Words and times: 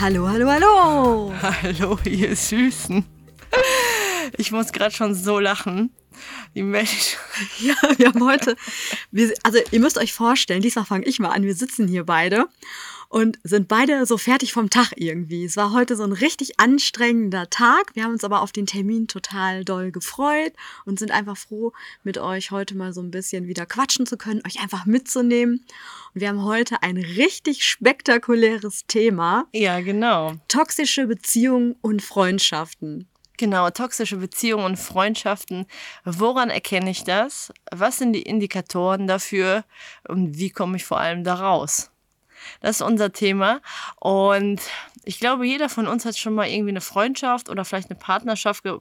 Hallo, 0.00 0.28
hallo, 0.28 0.50
hallo. 0.50 1.32
Hallo, 1.42 1.98
ihr 2.04 2.34
Süßen. 2.34 3.04
Ich 4.36 4.50
muss 4.50 4.72
gerade 4.72 4.94
schon 4.94 5.14
so 5.14 5.38
lachen. 5.38 5.94
Die 6.54 6.62
Mensch. 6.62 7.16
Ja, 7.58 7.74
wir 7.96 8.08
haben 8.08 8.24
heute, 8.24 8.56
wir, 9.10 9.32
also 9.42 9.58
ihr 9.70 9.80
müsst 9.80 9.98
euch 9.98 10.12
vorstellen, 10.12 10.62
diesmal 10.62 10.84
fange 10.84 11.06
ich 11.06 11.18
mal 11.18 11.30
an, 11.30 11.44
wir 11.44 11.54
sitzen 11.54 11.88
hier 11.88 12.04
beide 12.04 12.46
und 13.12 13.38
sind 13.44 13.68
beide 13.68 14.06
so 14.06 14.16
fertig 14.16 14.54
vom 14.54 14.70
Tag 14.70 14.94
irgendwie. 14.96 15.44
Es 15.44 15.58
war 15.58 15.74
heute 15.74 15.96
so 15.96 16.02
ein 16.02 16.14
richtig 16.14 16.58
anstrengender 16.58 17.50
Tag. 17.50 17.94
Wir 17.94 18.04
haben 18.04 18.12
uns 18.12 18.24
aber 18.24 18.40
auf 18.40 18.52
den 18.52 18.64
Termin 18.64 19.06
total 19.06 19.66
doll 19.66 19.92
gefreut 19.92 20.54
und 20.86 20.98
sind 20.98 21.10
einfach 21.10 21.36
froh, 21.36 21.74
mit 22.04 22.16
euch 22.16 22.52
heute 22.52 22.74
mal 22.74 22.94
so 22.94 23.02
ein 23.02 23.10
bisschen 23.10 23.48
wieder 23.48 23.66
quatschen 23.66 24.06
zu 24.06 24.16
können, 24.16 24.40
euch 24.46 24.60
einfach 24.60 24.86
mitzunehmen. 24.86 25.66
Und 26.14 26.20
wir 26.22 26.28
haben 26.28 26.42
heute 26.42 26.82
ein 26.82 26.96
richtig 26.96 27.66
spektakuläres 27.66 28.86
Thema. 28.86 29.44
Ja, 29.52 29.80
genau. 29.80 30.32
Toxische 30.48 31.06
Beziehungen 31.06 31.76
und 31.82 32.00
Freundschaften. 32.00 33.08
Genau, 33.38 33.70
toxische 33.70 34.16
Beziehungen 34.16 34.64
und 34.64 34.76
Freundschaften. 34.76 35.66
Woran 36.04 36.50
erkenne 36.50 36.90
ich 36.90 37.04
das? 37.04 37.52
Was 37.70 37.98
sind 37.98 38.12
die 38.12 38.22
Indikatoren 38.22 39.06
dafür? 39.06 39.64
Und 40.06 40.38
wie 40.38 40.50
komme 40.50 40.76
ich 40.76 40.84
vor 40.84 41.00
allem 41.00 41.24
da 41.24 41.34
raus? 41.34 41.90
Das 42.60 42.76
ist 42.76 42.82
unser 42.82 43.12
Thema. 43.12 43.60
Und 43.98 44.60
ich 45.04 45.18
glaube, 45.18 45.46
jeder 45.46 45.68
von 45.68 45.86
uns 45.86 46.04
hat 46.04 46.16
schon 46.16 46.34
mal 46.34 46.48
irgendwie 46.48 46.70
eine 46.70 46.80
Freundschaft 46.80 47.48
oder 47.48 47.64
vielleicht 47.64 47.90
eine 47.90 47.98
Partnerschaft 47.98 48.62
ge 48.62 48.78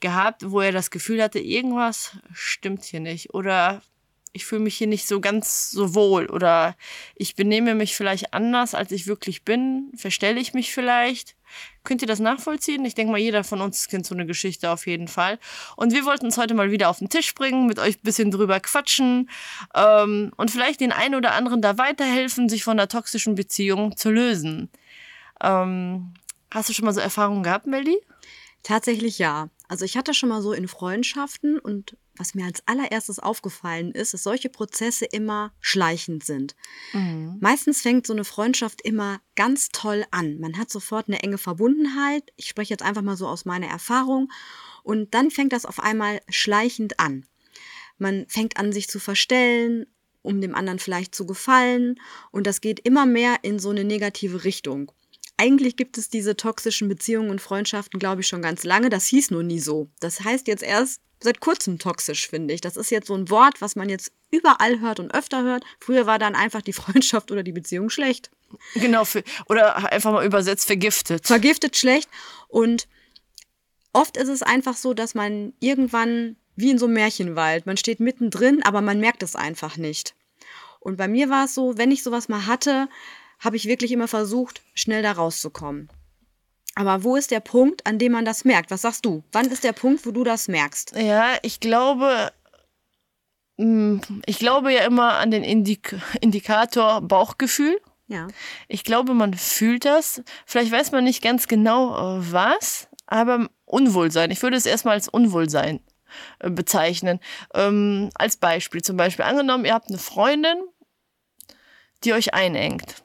gehabt, 0.00 0.50
wo 0.50 0.60
er 0.60 0.72
das 0.72 0.90
Gefühl 0.90 1.22
hatte, 1.22 1.38
irgendwas 1.38 2.16
stimmt 2.32 2.84
hier 2.84 3.00
nicht. 3.00 3.32
Oder 3.34 3.82
ich 4.32 4.46
fühle 4.46 4.62
mich 4.62 4.76
hier 4.76 4.86
nicht 4.86 5.06
so 5.06 5.20
ganz 5.20 5.70
so 5.70 5.94
wohl. 5.94 6.26
Oder 6.26 6.76
ich 7.14 7.36
benehme 7.36 7.74
mich 7.74 7.96
vielleicht 7.96 8.34
anders, 8.34 8.74
als 8.74 8.92
ich 8.92 9.06
wirklich 9.06 9.44
bin. 9.44 9.92
Verstelle 9.96 10.40
ich 10.40 10.54
mich 10.54 10.72
vielleicht. 10.72 11.36
Könnt 11.84 12.00
ihr 12.02 12.08
das 12.08 12.20
nachvollziehen? 12.20 12.84
Ich 12.84 12.94
denke 12.94 13.10
mal, 13.12 13.18
jeder 13.18 13.42
von 13.42 13.60
uns 13.60 13.88
kennt 13.88 14.06
so 14.06 14.14
eine 14.14 14.26
Geschichte 14.26 14.70
auf 14.70 14.86
jeden 14.86 15.08
Fall. 15.08 15.38
Und 15.76 15.92
wir 15.92 16.04
wollten 16.04 16.26
es 16.26 16.38
heute 16.38 16.54
mal 16.54 16.70
wieder 16.70 16.88
auf 16.88 16.98
den 16.98 17.08
Tisch 17.08 17.34
bringen, 17.34 17.66
mit 17.66 17.78
euch 17.78 17.96
ein 17.96 18.02
bisschen 18.02 18.30
drüber 18.30 18.60
quatschen 18.60 19.28
ähm, 19.74 20.32
und 20.36 20.50
vielleicht 20.50 20.80
den 20.80 20.92
einen 20.92 21.16
oder 21.16 21.32
anderen 21.32 21.60
da 21.60 21.78
weiterhelfen, 21.78 22.48
sich 22.48 22.62
von 22.62 22.76
der 22.76 22.88
toxischen 22.88 23.34
Beziehung 23.34 23.96
zu 23.96 24.10
lösen. 24.10 24.70
Ähm, 25.42 26.14
hast 26.52 26.68
du 26.68 26.72
schon 26.72 26.84
mal 26.84 26.92
so 26.92 27.00
Erfahrungen 27.00 27.42
gehabt, 27.42 27.66
Melly? 27.66 27.98
Tatsächlich 28.62 29.18
ja. 29.18 29.48
Also 29.68 29.84
ich 29.84 29.96
hatte 29.96 30.14
schon 30.14 30.28
mal 30.28 30.42
so 30.42 30.52
in 30.52 30.68
Freundschaften 30.68 31.58
und 31.58 31.96
was 32.16 32.34
mir 32.34 32.44
als 32.44 32.62
allererstes 32.66 33.18
aufgefallen 33.18 33.92
ist, 33.92 34.14
dass 34.14 34.22
solche 34.22 34.48
Prozesse 34.48 35.04
immer 35.06 35.52
schleichend 35.60 36.24
sind. 36.24 36.54
Mhm. 36.92 37.38
Meistens 37.40 37.80
fängt 37.80 38.06
so 38.06 38.12
eine 38.12 38.24
Freundschaft 38.24 38.82
immer 38.82 39.20
ganz 39.34 39.68
toll 39.70 40.04
an. 40.10 40.38
Man 40.38 40.58
hat 40.58 40.70
sofort 40.70 41.08
eine 41.08 41.22
enge 41.22 41.38
Verbundenheit. 41.38 42.24
Ich 42.36 42.48
spreche 42.48 42.74
jetzt 42.74 42.82
einfach 42.82 43.02
mal 43.02 43.16
so 43.16 43.26
aus 43.26 43.44
meiner 43.44 43.68
Erfahrung. 43.68 44.30
Und 44.82 45.14
dann 45.14 45.30
fängt 45.30 45.52
das 45.52 45.64
auf 45.64 45.80
einmal 45.80 46.20
schleichend 46.28 47.00
an. 47.00 47.26
Man 47.98 48.26
fängt 48.28 48.56
an, 48.56 48.72
sich 48.72 48.88
zu 48.88 48.98
verstellen, 48.98 49.86
um 50.22 50.40
dem 50.40 50.54
anderen 50.54 50.78
vielleicht 50.78 51.14
zu 51.14 51.24
gefallen. 51.26 52.00
Und 52.30 52.46
das 52.46 52.60
geht 52.60 52.80
immer 52.80 53.06
mehr 53.06 53.36
in 53.42 53.58
so 53.58 53.70
eine 53.70 53.84
negative 53.84 54.44
Richtung 54.44 54.92
eigentlich 55.42 55.74
gibt 55.74 55.98
es 55.98 56.08
diese 56.08 56.36
toxischen 56.36 56.88
Beziehungen 56.88 57.30
und 57.30 57.40
Freundschaften, 57.40 57.98
glaube 57.98 58.20
ich, 58.20 58.28
schon 58.28 58.42
ganz 58.42 58.62
lange. 58.62 58.90
Das 58.90 59.06
hieß 59.06 59.32
nur 59.32 59.42
nie 59.42 59.58
so. 59.58 59.90
Das 59.98 60.20
heißt 60.20 60.46
jetzt 60.46 60.62
erst 60.62 61.00
seit 61.22 61.40
kurzem 61.40 61.78
toxisch, 61.78 62.28
finde 62.28 62.54
ich. 62.54 62.60
Das 62.60 62.76
ist 62.76 62.90
jetzt 62.90 63.06
so 63.06 63.14
ein 63.14 63.30
Wort, 63.30 63.60
was 63.60 63.76
man 63.76 63.88
jetzt 63.88 64.12
überall 64.30 64.80
hört 64.80 65.00
und 65.00 65.14
öfter 65.14 65.42
hört. 65.42 65.64
Früher 65.80 66.06
war 66.06 66.18
dann 66.18 66.34
einfach 66.34 66.62
die 66.62 66.72
Freundschaft 66.72 67.30
oder 67.30 67.42
die 67.42 67.52
Beziehung 67.52 67.90
schlecht. 67.90 68.30
Genau, 68.74 69.04
für, 69.04 69.22
oder 69.48 69.90
einfach 69.92 70.12
mal 70.12 70.26
übersetzt 70.26 70.66
vergiftet. 70.66 71.26
Vergiftet 71.26 71.76
schlecht. 71.76 72.08
Und 72.48 72.88
oft 73.92 74.16
ist 74.16 74.28
es 74.28 74.42
einfach 74.42 74.76
so, 74.76 74.94
dass 74.94 75.14
man 75.14 75.54
irgendwann 75.60 76.36
wie 76.54 76.70
in 76.70 76.78
so 76.78 76.86
einem 76.86 76.94
Märchenwald, 76.94 77.66
man 77.66 77.76
steht 77.76 78.00
mittendrin, 78.00 78.62
aber 78.62 78.82
man 78.82 79.00
merkt 79.00 79.22
es 79.22 79.36
einfach 79.36 79.76
nicht. 79.76 80.14
Und 80.80 80.96
bei 80.96 81.08
mir 81.08 81.30
war 81.30 81.46
es 81.46 81.54
so, 81.54 81.78
wenn 81.78 81.90
ich 81.90 82.02
sowas 82.02 82.28
mal 82.28 82.46
hatte, 82.46 82.88
habe 83.38 83.56
ich 83.56 83.66
wirklich 83.66 83.92
immer 83.92 84.08
versucht, 84.08 84.62
schnell 84.74 85.02
da 85.02 85.12
rauszukommen. 85.12 85.88
Aber 86.74 87.04
wo 87.04 87.16
ist 87.16 87.30
der 87.30 87.40
Punkt, 87.40 87.86
an 87.86 87.98
dem 87.98 88.12
man 88.12 88.24
das 88.24 88.44
merkt? 88.44 88.70
Was 88.70 88.82
sagst 88.82 89.04
du? 89.04 89.22
Wann 89.32 89.50
ist 89.50 89.64
der 89.64 89.72
Punkt, 89.72 90.06
wo 90.06 90.10
du 90.10 90.24
das 90.24 90.48
merkst? 90.48 90.94
Ja, 90.96 91.34
ich 91.42 91.60
glaube, 91.60 92.32
hm, 93.58 94.00
ich 94.26 94.38
glaube 94.38 94.72
ja 94.72 94.84
immer 94.84 95.14
an 95.14 95.30
den 95.30 95.44
Indik 95.44 95.94
Indikator 96.20 97.00
Bauchgefühl. 97.02 97.78
Ja. 98.06 98.28
Ich 98.68 98.84
glaube, 98.84 99.14
man 99.14 99.34
fühlt 99.34 99.84
das. 99.84 100.22
Vielleicht 100.46 100.72
weiß 100.72 100.92
man 100.92 101.04
nicht 101.04 101.22
ganz 101.22 101.46
genau, 101.46 102.18
äh, 102.18 102.32
was, 102.32 102.88
aber 103.06 103.48
Unwohlsein. 103.64 104.30
Ich 104.30 104.42
würde 104.42 104.56
es 104.56 104.66
erstmal 104.66 104.94
als 104.94 105.08
Unwohlsein 105.08 105.80
äh, 106.40 106.50
bezeichnen. 106.50 107.20
Ähm, 107.54 108.10
als 108.14 108.36
Beispiel 108.36 108.82
zum 108.82 108.96
Beispiel 108.96 109.24
angenommen, 109.24 109.64
ihr 109.64 109.74
habt 109.74 109.88
eine 109.88 109.98
Freundin, 109.98 110.56
die 112.04 112.12
euch 112.12 112.34
einengt 112.34 113.04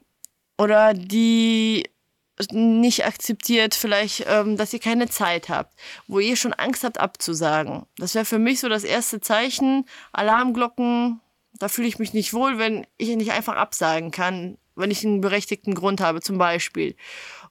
oder 0.58 0.94
die 0.94 1.90
nicht 2.52 3.06
akzeptiert, 3.06 3.76
vielleicht, 3.76 4.26
ähm, 4.28 4.58
dass 4.58 4.74
ihr 4.74 4.80
keine 4.80 5.10
Zeit 5.10 5.50
habt, 5.50 5.74
wo 6.08 6.20
ihr 6.20 6.36
schon 6.36 6.54
Angst 6.54 6.84
habt 6.84 7.00
abzusagen. 7.00 7.86
Das 7.98 8.16
wäre 8.16 8.26
für 8.26 8.40
mich 8.40 8.60
so 8.60 8.70
das 8.70 8.84
erste 8.84 9.20
Zeichen. 9.20 9.86
Alarmglocken, 10.12 11.20
da 11.54 11.68
fühle 11.68 11.88
ich 11.88 12.00
mich 12.00 12.14
nicht 12.14 12.34
wohl, 12.34 12.60
wenn 12.60 12.86
ich 12.98 13.16
nicht 13.16 13.32
einfach 13.32 13.56
absagen 13.56 14.12
kann, 14.12 14.58
wenn 14.76 14.92
ich 14.92 15.04
einen 15.06 15.22
berechtigten 15.22 15.74
Grund 15.74 16.02
habe, 16.02 16.22
zum 16.22 16.38
Beispiel. 16.38 16.96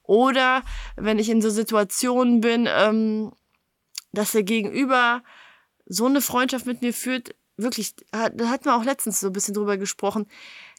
Oder 0.03 0.63
wenn 0.95 1.19
ich 1.19 1.29
in 1.29 1.41
so 1.41 1.49
Situationen 1.49 2.39
bin, 2.39 2.67
ähm, 2.69 3.33
dass 4.13 4.31
der 4.31 4.43
Gegenüber 4.43 5.21
so 5.85 6.05
eine 6.05 6.21
Freundschaft 6.21 6.65
mit 6.65 6.81
mir 6.81 6.93
führt, 6.93 7.35
wirklich, 7.57 7.95
da 8.11 8.49
hat 8.49 8.65
man 8.65 8.79
auch 8.79 8.85
letztens 8.85 9.19
so 9.19 9.27
ein 9.27 9.33
bisschen 9.33 9.53
drüber 9.53 9.77
gesprochen, 9.77 10.27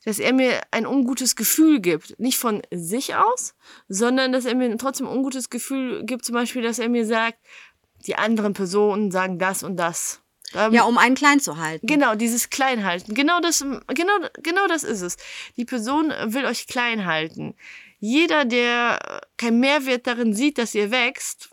dass 0.08 0.19
er 0.19 0.32
mir 0.32 0.62
ein 0.70 0.86
ungutes 0.86 1.36
Gefühl 1.36 1.80
gibt. 1.80 2.19
Nicht 2.19 2.38
von 2.38 2.62
sich 2.70 3.14
aus, 3.14 3.54
sondern 3.88 4.32
dass 4.32 4.46
er 4.46 4.54
mir 4.54 4.74
trotzdem 4.78 5.06
ein 5.06 5.14
ungutes 5.14 5.50
Gefühl 5.50 6.02
gibt, 6.06 6.24
zum 6.24 6.32
Beispiel, 6.32 6.62
dass 6.62 6.78
er 6.78 6.88
mir 6.88 7.04
sagt, 7.04 7.38
die 8.06 8.14
anderen 8.14 8.54
Personen 8.54 9.10
sagen 9.10 9.38
das 9.38 9.62
und 9.62 9.76
das. 9.76 10.22
Ähm, 10.54 10.72
ja, 10.72 10.84
um 10.84 10.96
einen 10.96 11.14
klein 11.14 11.41
zu 11.41 11.58
halten. 11.58 11.86
Genau, 11.86 12.14
dieses 12.14 12.48
Kleinhalten. 12.48 13.12
Genau 13.12 13.41
das, 13.41 13.58
genau, 13.60 14.12
genau 14.42 14.66
das 14.66 14.82
ist 14.82 15.02
es. 15.02 15.19
Die 15.58 15.66
Person 15.66 16.10
will 16.25 16.46
euch 16.46 16.66
klein 16.66 17.04
halten. 17.04 17.54
Jeder, 17.98 18.46
der 18.46 19.20
keinen 19.36 19.60
Mehrwert 19.60 20.06
darin 20.06 20.32
sieht, 20.32 20.56
dass 20.56 20.75
ihr 20.75 20.90
wächst, 20.90 21.50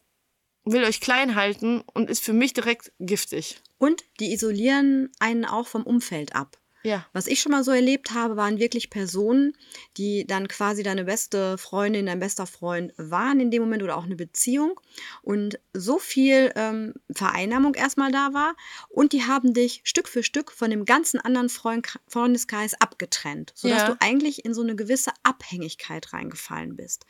will 0.63 0.85
euch 0.85 1.01
klein 1.01 1.35
halten 1.35 1.83
und 1.93 2.09
ist 2.09 2.23
für 2.23 2.31
mich 2.31 2.53
direkt 2.53 2.93
giftig. 3.01 3.61
Und 3.77 4.05
die 4.21 4.31
isolieren 4.31 5.11
einen 5.19 5.43
auch 5.43 5.67
vom 5.67 5.83
Umfeld 5.83 6.37
ab. 6.37 6.57
Ja. 6.85 7.05
Was 7.13 7.25
ich 7.25 7.41
schon 7.41 7.51
mal 7.51 7.63
so 7.63 7.71
erlebt 7.71 8.13
habe, 8.13 8.37
waren 8.37 8.59
wirklich 8.59 8.91
Personen, 8.91 9.57
die 9.97 10.27
dann 10.27 10.47
quasi 10.47 10.83
deine 10.83 11.03
beste 11.05 11.57
Freundin, 11.57 12.05
dein 12.05 12.19
bester 12.19 12.45
Freund 12.45 12.93
waren 12.97 13.39
in 13.39 13.49
dem 13.49 13.63
Moment 13.63 13.81
oder 13.81 13.97
auch 13.97 14.03
eine 14.03 14.15
Beziehung 14.15 14.79
und 15.23 15.59
so 15.73 15.97
viel 15.97 16.51
ähm, 16.55 16.93
Vereinnahmung 17.11 17.73
erstmal 17.73 18.11
da 18.11 18.33
war 18.33 18.55
und 18.89 19.13
die 19.13 19.23
haben 19.23 19.55
dich 19.55 19.81
Stück 19.83 20.07
für 20.07 20.21
Stück 20.21 20.51
von 20.51 20.69
dem 20.69 20.85
ganzen 20.85 21.19
anderen 21.19 21.49
Freund, 21.49 21.87
Freundeskreis 22.07 22.79
abgetrennt, 22.79 23.51
sodass 23.55 23.81
ja. 23.81 23.87
du 23.87 23.95
eigentlich 23.99 24.45
in 24.45 24.53
so 24.53 24.61
eine 24.61 24.75
gewisse 24.75 25.11
Abhängigkeit 25.23 26.13
reingefallen 26.13 26.75
bist. 26.75 27.07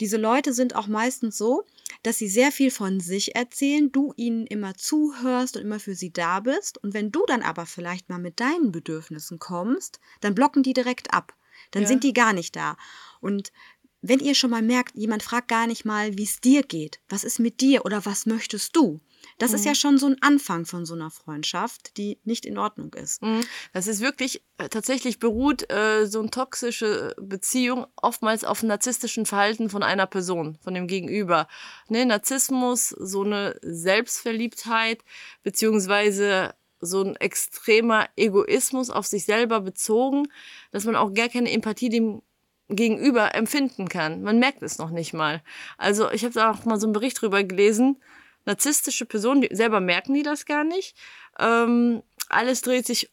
Diese 0.00 0.16
Leute 0.16 0.54
sind 0.54 0.74
auch 0.74 0.86
meistens 0.86 1.36
so, 1.36 1.66
dass 2.02 2.18
sie 2.18 2.28
sehr 2.28 2.52
viel 2.52 2.70
von 2.70 3.00
sich 3.00 3.34
erzählen, 3.34 3.92
du 3.92 4.12
ihnen 4.16 4.46
immer 4.46 4.74
zuhörst 4.74 5.56
und 5.56 5.62
immer 5.62 5.80
für 5.80 5.94
sie 5.94 6.12
da 6.12 6.40
bist. 6.40 6.82
Und 6.82 6.94
wenn 6.94 7.12
du 7.12 7.24
dann 7.26 7.42
aber 7.42 7.66
vielleicht 7.66 8.08
mal 8.08 8.18
mit 8.18 8.40
deinen 8.40 8.72
Bedürfnissen 8.72 9.38
kommst, 9.38 10.00
dann 10.20 10.34
blocken 10.34 10.62
die 10.62 10.72
direkt 10.72 11.12
ab. 11.12 11.34
Dann 11.70 11.82
ja. 11.82 11.88
sind 11.88 12.04
die 12.04 12.12
gar 12.12 12.32
nicht 12.32 12.56
da. 12.56 12.76
Und 13.20 13.52
wenn 14.00 14.18
ihr 14.18 14.34
schon 14.34 14.50
mal 14.50 14.62
merkt, 14.62 14.96
jemand 14.96 15.22
fragt 15.22 15.48
gar 15.48 15.66
nicht 15.66 15.84
mal, 15.84 16.18
wie 16.18 16.24
es 16.24 16.40
dir 16.40 16.62
geht, 16.62 17.00
was 17.08 17.24
ist 17.24 17.38
mit 17.38 17.60
dir 17.60 17.84
oder 17.84 18.04
was 18.04 18.26
möchtest 18.26 18.74
du, 18.74 19.00
das 19.38 19.50
mhm. 19.50 19.56
ist 19.56 19.64
ja 19.64 19.72
mhm. 19.72 19.76
schon 19.76 19.98
so 19.98 20.06
ein 20.06 20.16
Anfang 20.20 20.66
von 20.66 20.86
so 20.86 20.94
einer 20.94 21.10
Freundschaft, 21.10 21.96
die 21.96 22.18
nicht 22.24 22.46
in 22.46 22.58
Ordnung 22.58 22.92
ist. 22.94 23.22
Mhm. 23.22 23.40
Das 23.72 23.86
ist 23.86 24.00
wirklich, 24.00 24.42
äh, 24.58 24.68
tatsächlich 24.68 25.18
beruht 25.18 25.70
äh, 25.70 26.06
so 26.06 26.20
eine 26.20 26.30
toxische 26.30 27.14
Beziehung 27.20 27.86
oftmals 27.96 28.44
auf 28.44 28.62
narzisstischen 28.62 29.26
Verhalten 29.26 29.70
von 29.70 29.82
einer 29.82 30.06
Person, 30.06 30.58
von 30.62 30.74
dem 30.74 30.86
Gegenüber. 30.86 31.48
Ne, 31.88 32.06
Narzissmus, 32.06 32.90
so 32.90 33.22
eine 33.22 33.58
Selbstverliebtheit, 33.62 35.02
beziehungsweise 35.42 36.54
so 36.80 37.02
ein 37.02 37.16
extremer 37.16 38.08
Egoismus 38.16 38.90
auf 38.90 39.06
sich 39.06 39.24
selber 39.24 39.60
bezogen, 39.60 40.28
dass 40.72 40.84
man 40.84 40.96
auch 40.96 41.14
gar 41.14 41.28
keine 41.28 41.50
Empathie 41.50 41.88
dem 41.88 42.22
Gegenüber 42.68 43.34
empfinden 43.34 43.88
kann. 43.88 44.22
Man 44.22 44.38
merkt 44.38 44.62
es 44.62 44.78
noch 44.78 44.90
nicht 44.90 45.12
mal. 45.12 45.42
Also 45.78 46.10
ich 46.10 46.24
habe 46.24 46.34
da 46.34 46.50
auch 46.50 46.64
mal 46.64 46.80
so 46.80 46.86
einen 46.86 46.92
Bericht 46.92 47.20
drüber 47.20 47.44
gelesen, 47.44 47.98
narzisstische 48.44 49.06
Personen, 49.06 49.42
die 49.42 49.54
selber 49.54 49.80
merken 49.80 50.14
die 50.14 50.22
das 50.22 50.46
gar 50.46 50.64
nicht. 50.64 50.96
Ähm, 51.38 52.02
alles 52.28 52.62
dreht 52.62 52.86
sich 52.86 53.10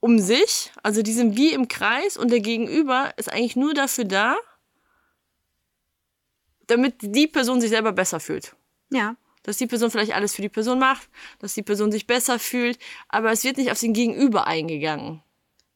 um 0.00 0.18
sich, 0.18 0.70
also 0.82 1.02
die 1.02 1.14
sind 1.14 1.36
wie 1.36 1.52
im 1.52 1.66
Kreis 1.66 2.16
und 2.16 2.30
der 2.30 2.40
Gegenüber 2.40 3.14
ist 3.16 3.32
eigentlich 3.32 3.56
nur 3.56 3.72
dafür 3.72 4.04
da, 4.04 4.36
damit 6.66 6.96
die 7.00 7.26
Person 7.26 7.60
sich 7.60 7.70
selber 7.70 7.92
besser 7.92 8.20
fühlt. 8.20 8.54
Ja. 8.90 9.16
Dass 9.44 9.56
die 9.56 9.66
Person 9.66 9.90
vielleicht 9.90 10.14
alles 10.14 10.34
für 10.34 10.42
die 10.42 10.48
Person 10.48 10.78
macht, 10.78 11.08
dass 11.38 11.54
die 11.54 11.62
Person 11.62 11.90
sich 11.90 12.06
besser 12.06 12.38
fühlt, 12.38 12.78
aber 13.08 13.32
es 13.32 13.44
wird 13.44 13.56
nicht 13.56 13.70
auf 13.70 13.80
den 13.80 13.92
Gegenüber 13.92 14.46
eingegangen. 14.46 15.22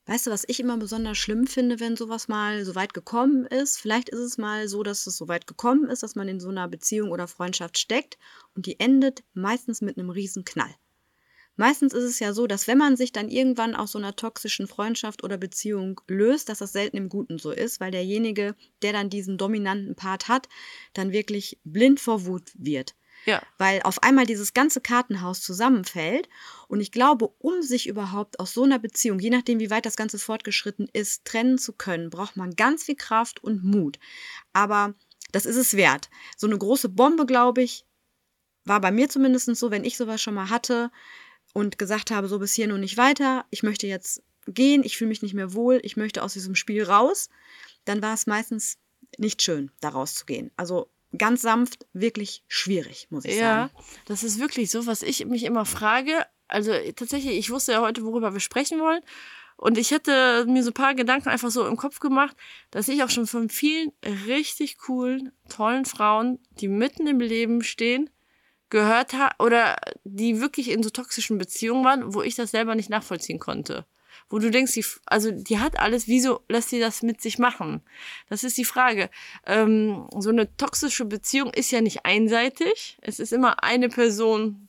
Weißt 0.08 0.26
du, 0.26 0.30
was 0.30 0.44
ich 0.48 0.58
immer 0.58 0.78
besonders 0.78 1.18
schlimm 1.18 1.46
finde, 1.46 1.80
wenn 1.80 1.94
sowas 1.94 2.28
mal 2.28 2.64
so 2.64 2.74
weit 2.74 2.94
gekommen 2.94 3.44
ist? 3.44 3.76
Vielleicht 3.76 4.08
ist 4.08 4.20
es 4.20 4.38
mal 4.38 4.66
so, 4.66 4.82
dass 4.82 5.06
es 5.06 5.18
so 5.18 5.28
weit 5.28 5.46
gekommen 5.46 5.90
ist, 5.90 6.02
dass 6.02 6.14
man 6.14 6.28
in 6.28 6.40
so 6.40 6.48
einer 6.48 6.66
Beziehung 6.66 7.10
oder 7.10 7.28
Freundschaft 7.28 7.76
steckt 7.76 8.16
und 8.54 8.64
die 8.64 8.80
endet 8.80 9.22
meistens 9.34 9.82
mit 9.82 9.98
einem 9.98 10.08
riesen 10.08 10.46
Knall. 10.46 10.74
Meistens 11.56 11.92
ist 11.92 12.04
es 12.04 12.20
ja 12.20 12.32
so, 12.32 12.46
dass 12.46 12.66
wenn 12.66 12.78
man 12.78 12.96
sich 12.96 13.12
dann 13.12 13.28
irgendwann 13.28 13.74
aus 13.74 13.92
so 13.92 13.98
einer 13.98 14.16
toxischen 14.16 14.66
Freundschaft 14.66 15.24
oder 15.24 15.36
Beziehung 15.36 16.00
löst, 16.08 16.48
dass 16.48 16.60
das 16.60 16.72
selten 16.72 16.96
im 16.96 17.10
Guten 17.10 17.38
so 17.38 17.50
ist, 17.50 17.78
weil 17.78 17.90
derjenige, 17.90 18.56
der 18.80 18.94
dann 18.94 19.10
diesen 19.10 19.36
dominanten 19.36 19.94
Part 19.94 20.28
hat, 20.28 20.48
dann 20.94 21.12
wirklich 21.12 21.60
blind 21.64 22.00
vor 22.00 22.24
Wut 22.24 22.50
wird. 22.54 22.94
Ja. 23.24 23.42
Weil 23.58 23.82
auf 23.82 24.02
einmal 24.02 24.26
dieses 24.26 24.54
ganze 24.54 24.80
Kartenhaus 24.80 25.40
zusammenfällt. 25.40 26.28
Und 26.68 26.80
ich 26.80 26.92
glaube, 26.92 27.28
um 27.38 27.62
sich 27.62 27.86
überhaupt 27.86 28.40
aus 28.40 28.52
so 28.52 28.64
einer 28.64 28.78
Beziehung, 28.78 29.18
je 29.18 29.30
nachdem, 29.30 29.60
wie 29.60 29.70
weit 29.70 29.86
das 29.86 29.96
Ganze 29.96 30.18
fortgeschritten 30.18 30.88
ist, 30.92 31.24
trennen 31.24 31.58
zu 31.58 31.72
können, 31.72 32.10
braucht 32.10 32.36
man 32.36 32.56
ganz 32.56 32.84
viel 32.84 32.96
Kraft 32.96 33.42
und 33.42 33.64
Mut. 33.64 33.98
Aber 34.52 34.94
das 35.32 35.46
ist 35.46 35.56
es 35.56 35.76
wert. 35.76 36.08
So 36.36 36.46
eine 36.46 36.58
große 36.58 36.88
Bombe, 36.88 37.26
glaube 37.26 37.62
ich, 37.62 37.84
war 38.64 38.80
bei 38.80 38.90
mir 38.90 39.08
zumindest 39.08 39.54
so, 39.56 39.70
wenn 39.70 39.84
ich 39.84 39.96
sowas 39.96 40.22
schon 40.22 40.34
mal 40.34 40.50
hatte 40.50 40.90
und 41.54 41.78
gesagt 41.78 42.10
habe, 42.10 42.28
so 42.28 42.38
bis 42.38 42.54
hier 42.54 42.68
nur 42.68 42.78
nicht 42.78 42.96
weiter, 42.96 43.46
ich 43.50 43.62
möchte 43.62 43.86
jetzt 43.86 44.22
gehen, 44.46 44.82
ich 44.84 44.96
fühle 44.96 45.08
mich 45.08 45.22
nicht 45.22 45.34
mehr 45.34 45.54
wohl, 45.54 45.80
ich 45.82 45.96
möchte 45.96 46.22
aus 46.22 46.32
diesem 46.32 46.54
Spiel 46.54 46.84
raus, 46.84 47.28
dann 47.84 48.02
war 48.02 48.14
es 48.14 48.26
meistens 48.26 48.78
nicht 49.16 49.42
schön, 49.42 49.70
da 49.80 49.90
rauszugehen. 49.90 50.50
Also 50.56 50.90
ganz 51.16 51.42
sanft 51.42 51.86
wirklich 51.92 52.44
schwierig, 52.48 53.06
muss 53.10 53.24
ich 53.24 53.36
Ja, 53.36 53.68
sagen. 53.68 53.84
das 54.06 54.22
ist 54.22 54.38
wirklich 54.38 54.70
so, 54.70 54.86
was 54.86 55.02
ich 55.02 55.24
mich 55.24 55.44
immer 55.44 55.64
frage. 55.64 56.12
Also 56.48 56.72
tatsächlich, 56.96 57.38
ich 57.38 57.50
wusste 57.50 57.72
ja 57.72 57.80
heute, 57.80 58.04
worüber 58.04 58.32
wir 58.32 58.40
sprechen 58.40 58.80
wollen. 58.80 59.02
Und 59.56 59.76
ich 59.76 59.90
hätte 59.90 60.44
mir 60.46 60.62
so 60.62 60.70
ein 60.70 60.74
paar 60.74 60.94
Gedanken 60.94 61.28
einfach 61.30 61.50
so 61.50 61.66
im 61.66 61.76
Kopf 61.76 61.98
gemacht, 61.98 62.36
dass 62.70 62.86
ich 62.88 63.02
auch 63.02 63.10
schon 63.10 63.26
von 63.26 63.48
vielen 63.48 63.90
richtig 64.26 64.78
coolen, 64.78 65.32
tollen 65.48 65.84
Frauen, 65.84 66.38
die 66.60 66.68
mitten 66.68 67.08
im 67.08 67.18
Leben 67.18 67.64
stehen, 67.64 68.08
gehört 68.70 69.14
habe 69.14 69.34
oder 69.40 69.76
die 70.04 70.40
wirklich 70.40 70.70
in 70.70 70.82
so 70.84 70.90
toxischen 70.90 71.38
Beziehungen 71.38 71.84
waren, 71.84 72.14
wo 72.14 72.22
ich 72.22 72.36
das 72.36 72.52
selber 72.52 72.76
nicht 72.76 72.88
nachvollziehen 72.90 73.40
konnte. 73.40 73.84
Wo 74.30 74.38
du 74.38 74.50
denkst, 74.50 74.72
die, 74.74 74.84
also 75.06 75.30
die 75.30 75.58
hat 75.58 75.78
alles, 75.78 76.06
wieso 76.06 76.40
lässt 76.48 76.68
sie 76.70 76.80
das 76.80 77.02
mit 77.02 77.20
sich 77.22 77.38
machen? 77.38 77.80
Das 78.28 78.44
ist 78.44 78.58
die 78.58 78.64
Frage. 78.66 79.08
Ähm, 79.46 80.06
so 80.18 80.28
eine 80.28 80.54
toxische 80.56 81.04
Beziehung 81.06 81.50
ist 81.54 81.70
ja 81.70 81.80
nicht 81.80 82.04
einseitig. 82.04 82.98
Es 83.00 83.18
ist 83.20 83.32
immer 83.32 83.62
eine 83.62 83.88
Person, 83.88 84.68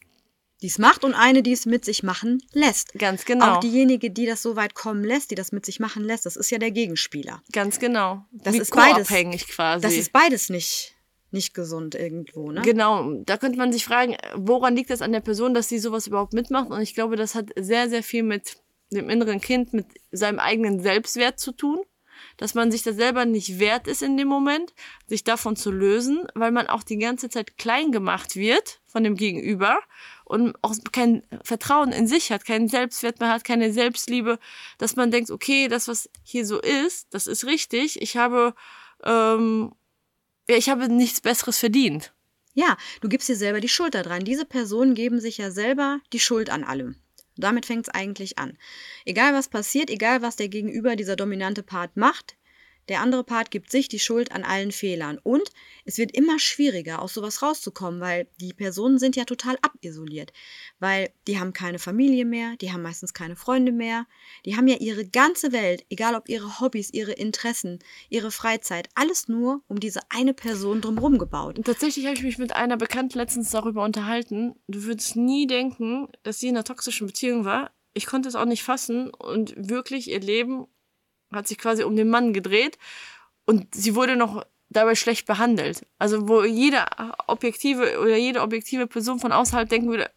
Die 0.62 0.68
es 0.68 0.78
macht 0.78 1.04
und 1.06 1.14
eine, 1.14 1.42
die 1.44 1.54
es 1.54 1.66
mit 1.66 1.84
sich 1.86 2.04
machen 2.04 2.42
lässt. 2.54 2.94
ganz 2.98 3.24
genau. 3.26 3.56
Auch 3.56 3.60
diejenige, 3.62 4.12
die 4.12 4.26
das 4.26 4.42
so 4.42 4.56
weit 4.56 4.76
kommen 4.76 5.04
lässt, 5.04 5.32
die 5.32 5.36
das 5.36 5.52
mit 5.52 5.66
sich 5.66 5.80
machen 5.80 6.04
lässt, 6.04 6.26
das 6.26 6.36
ist 6.36 6.50
ja 6.52 6.58
der 6.58 6.72
Gegenspieler. 6.72 7.42
ganz 7.52 7.80
genau. 7.80 8.26
Das 8.32 8.54
Wie 8.54 8.60
ist 8.60 8.74
beides. 8.76 9.08
quasi. 9.48 9.82
Das 9.82 9.94
ist 9.94 10.12
beides 10.12 10.50
nicht, 10.50 10.96
nicht 11.32 11.54
gesund 11.54 11.96
irgendwo, 11.96 12.52
ne? 12.52 12.62
Genau, 12.62 13.10
da 13.26 13.38
könnte 13.38 13.58
man 13.58 13.72
sich 13.72 13.86
fragen, 13.86 14.16
woran 14.36 14.76
liegt 14.76 14.90
das 14.90 15.02
an 15.02 15.12
der 15.14 15.22
Person, 15.22 15.54
dass 15.54 15.70
sie 15.70 15.80
sowas 15.80 16.08
überhaupt 16.08 16.34
mitmacht? 16.34 16.70
Und 16.72 16.82
ich 16.82 16.94
glaube, 16.94 17.16
das 17.16 17.36
hat 17.36 17.50
sehr, 17.58 17.90
sehr 17.90 18.04
viel 18.04 18.24
mit 18.24 18.58
dem 18.92 19.10
inneren 19.10 19.42
Kind, 19.42 19.74
mit 19.74 19.86
seinem 20.12 20.40
eigenen 20.40 20.82
Selbstwert 20.82 21.40
zu 21.40 21.52
tun. 21.52 21.82
Dass 22.36 22.54
man 22.54 22.70
sich 22.70 22.84
das 22.84 22.98
selber 22.98 23.26
nicht 23.26 23.60
wert 23.60 23.88
ist 23.88 24.02
in 24.02 24.18
dem 24.18 24.28
Moment, 24.28 24.74
sich 25.08 25.24
davon 25.24 25.56
zu 25.56 25.72
lösen, 25.72 26.28
weil 26.36 26.52
man 26.52 26.68
auch 26.68 26.84
die 26.84 26.98
ganze 26.98 27.30
Zeit 27.30 27.58
klein 27.58 27.94
gemacht 27.94 28.36
wird 28.36 28.82
von 28.88 29.06
dem 29.06 29.16
Gegenüber 29.16 29.80
und 30.26 30.56
auch 30.62 30.76
kein 30.92 31.24
Vertrauen 31.44 31.92
in 31.92 32.08
sich 32.08 32.32
hat, 32.32 32.46
keinen 32.46 32.68
Selbstwert 32.68 33.20
mehr 33.20 33.30
hat, 33.30 33.46
keine 33.46 33.72
Selbstliebe, 33.72 34.38
dass 34.78 34.98
man 34.98 35.12
denkt, 35.12 35.32
okay, 35.32 35.70
das, 35.70 35.88
was 35.88 36.10
hier 36.24 36.46
so 36.46 36.60
ist, 36.60 37.08
das 37.14 37.26
ist 37.26 37.46
richtig, 37.46 38.02
ich 38.02 38.18
habe, 38.18 38.54
ähm, 39.06 39.74
ja, 40.50 40.58
ich 40.58 40.70
habe 40.70 40.90
nichts 40.90 41.22
Besseres 41.22 41.58
verdient. 41.58 42.14
Ja, 42.54 42.78
du 43.02 43.10
gibst 43.10 43.30
dir 43.30 43.36
selber 43.36 43.62
die 43.62 43.70
Schuld 43.70 43.96
da 43.96 44.04
dran. 44.04 44.26
Diese 44.26 44.46
Personen 44.46 44.94
geben 44.94 45.20
sich 45.20 45.38
ja 45.38 45.52
selber 45.52 46.00
die 46.12 46.20
Schuld 46.20 46.50
an 46.50 46.64
allem. 46.64 46.96
Damit 47.40 47.66
fängt 47.66 47.88
es 47.88 47.94
eigentlich 47.94 48.38
an. 48.38 48.58
Egal 49.06 49.34
was 49.34 49.50
passiert, 49.50 49.90
egal 49.90 50.22
was 50.22 50.36
der 50.36 50.50
Gegenüber, 50.50 50.96
dieser 50.96 51.16
dominante 51.16 51.64
Part 51.64 51.96
macht, 51.98 52.36
der 52.90 53.02
andere 53.02 53.24
Part 53.24 53.52
gibt 53.52 53.72
sich 53.72 53.88
die 53.88 54.00
Schuld 54.00 54.32
an 54.32 54.44
allen 54.44 54.72
Fehlern. 54.72 55.20
Und 55.22 55.50
es 55.86 55.98
wird 55.98 56.12
immer 56.12 56.40
schwieriger, 56.40 57.02
aus 57.02 57.14
sowas 57.14 57.42
rauszukommen, 57.42 58.02
weil 58.02 58.28
die 58.42 58.54
Personen 58.54 58.98
sind 58.98 59.16
ja 59.16 59.26
total 59.26 59.58
abisoliert. 59.62 60.34
Weil 60.80 61.12
die 61.28 61.40
haben 61.40 61.54
keine 61.54 61.80
Familie 61.80 62.26
mehr, 62.26 62.56
die 62.58 62.72
haben 62.74 62.82
meistens 62.82 63.14
keine 63.14 63.36
Freunde 63.36 63.72
mehr. 63.72 64.08
Die 64.46 64.58
haben 64.58 64.68
ja 64.68 64.78
ihre 64.78 65.06
ganze 65.06 65.52
Welt, 65.52 65.86
egal 65.90 66.16
ob 66.16 66.28
ihre 66.28 66.60
Hobbys, 66.60 66.90
ihre 66.92 67.14
Interessen, 67.14 67.80
ihre 68.10 68.32
Freizeit, 68.32 68.90
alles 68.96 69.28
nur 69.28 69.62
um 69.68 69.80
diese 69.80 70.02
eine 70.10 70.34
Person 70.34 70.82
drumherum 70.82 71.20
gebaut. 71.20 71.60
Tatsächlich 71.64 72.06
habe 72.06 72.16
ich 72.16 72.24
mich 72.24 72.40
mit 72.40 72.56
einer 72.56 72.78
Bekannten 72.78 73.18
letztens 73.18 73.52
darüber 73.52 73.84
unterhalten. 73.86 74.56
Du 74.68 74.84
würdest 74.84 75.16
nie 75.16 75.46
denken, 75.46 76.08
dass 76.24 76.40
sie 76.40 76.48
in 76.48 76.56
einer 76.56 76.64
toxischen 76.64 77.08
Beziehung 77.08 77.46
war. 77.46 77.72
Ich 77.94 78.06
konnte 78.06 78.30
es 78.30 78.36
auch 78.36 78.46
nicht 78.46 78.64
fassen 78.64 79.10
und 79.10 79.54
wirklich 79.58 80.10
ihr 80.10 80.20
Leben 80.20 80.68
hat 81.32 81.48
sich 81.48 81.58
quasi 81.58 81.84
um 81.84 81.96
den 81.96 82.10
Mann 82.10 82.34
gedreht 82.34 82.78
und 83.46 83.74
sie 83.74 83.96
wurde 83.96 84.16
noch 84.16 84.46
dabei 84.70 84.96
schlecht 84.96 85.26
behandelt. 85.26 85.86
Also 85.98 86.28
wo 86.28 86.44
jede 86.44 86.86
objektive 87.28 88.00
oder 88.00 88.18
jede 88.18 88.42
objektive 88.42 88.88
Person 88.88 89.20
von 89.20 89.32
außerhalb 89.32 89.68
denken 89.68 89.90
würde, 89.90 90.12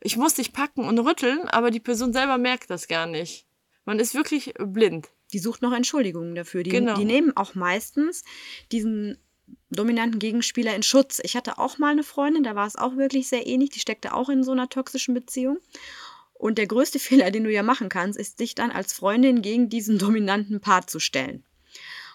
ich 0.00 0.16
muss 0.16 0.34
dich 0.34 0.52
packen 0.52 0.84
und 0.84 0.98
rütteln, 0.98 1.48
aber 1.48 1.70
die 1.70 1.80
Person 1.80 2.12
selber 2.12 2.38
merkt 2.38 2.70
das 2.70 2.88
gar 2.88 3.06
nicht. 3.06 3.46
Man 3.84 3.98
ist 3.98 4.14
wirklich 4.14 4.54
blind. 4.58 5.08
Die 5.32 5.38
sucht 5.38 5.62
noch 5.62 5.72
Entschuldigungen 5.72 6.34
dafür. 6.34 6.62
Die, 6.62 6.70
Genau. 6.70 6.94
die 6.94 7.04
nehmen 7.04 7.36
auch 7.36 7.54
meistens 7.54 8.24
diesen 8.70 9.18
dominanten 9.70 10.18
Gegenspieler 10.18 10.74
in 10.74 10.82
Schutz. 10.82 11.20
Ich 11.22 11.36
hatte 11.36 11.58
auch 11.58 11.78
mal 11.78 11.90
eine 11.90 12.02
Freundin, 12.02 12.42
da 12.42 12.54
war 12.54 12.66
es 12.66 12.76
auch 12.76 12.96
wirklich 12.96 13.28
sehr 13.28 13.46
ähnlich. 13.46 13.70
Die 13.70 13.80
steckte 13.80 14.14
auch 14.14 14.28
in 14.28 14.42
so 14.44 14.52
einer 14.52 14.68
toxischen 14.68 15.14
Beziehung. 15.14 15.58
Und 16.42 16.58
der 16.58 16.66
größte 16.66 16.98
Fehler, 16.98 17.30
den 17.30 17.44
du 17.44 17.52
ja 17.52 17.62
machen 17.62 17.88
kannst, 17.88 18.18
ist, 18.18 18.40
dich 18.40 18.56
dann 18.56 18.72
als 18.72 18.92
Freundin 18.92 19.42
gegen 19.42 19.68
diesen 19.68 19.98
dominanten 19.98 20.60
Part 20.60 20.90
zu 20.90 20.98
stellen. 20.98 21.44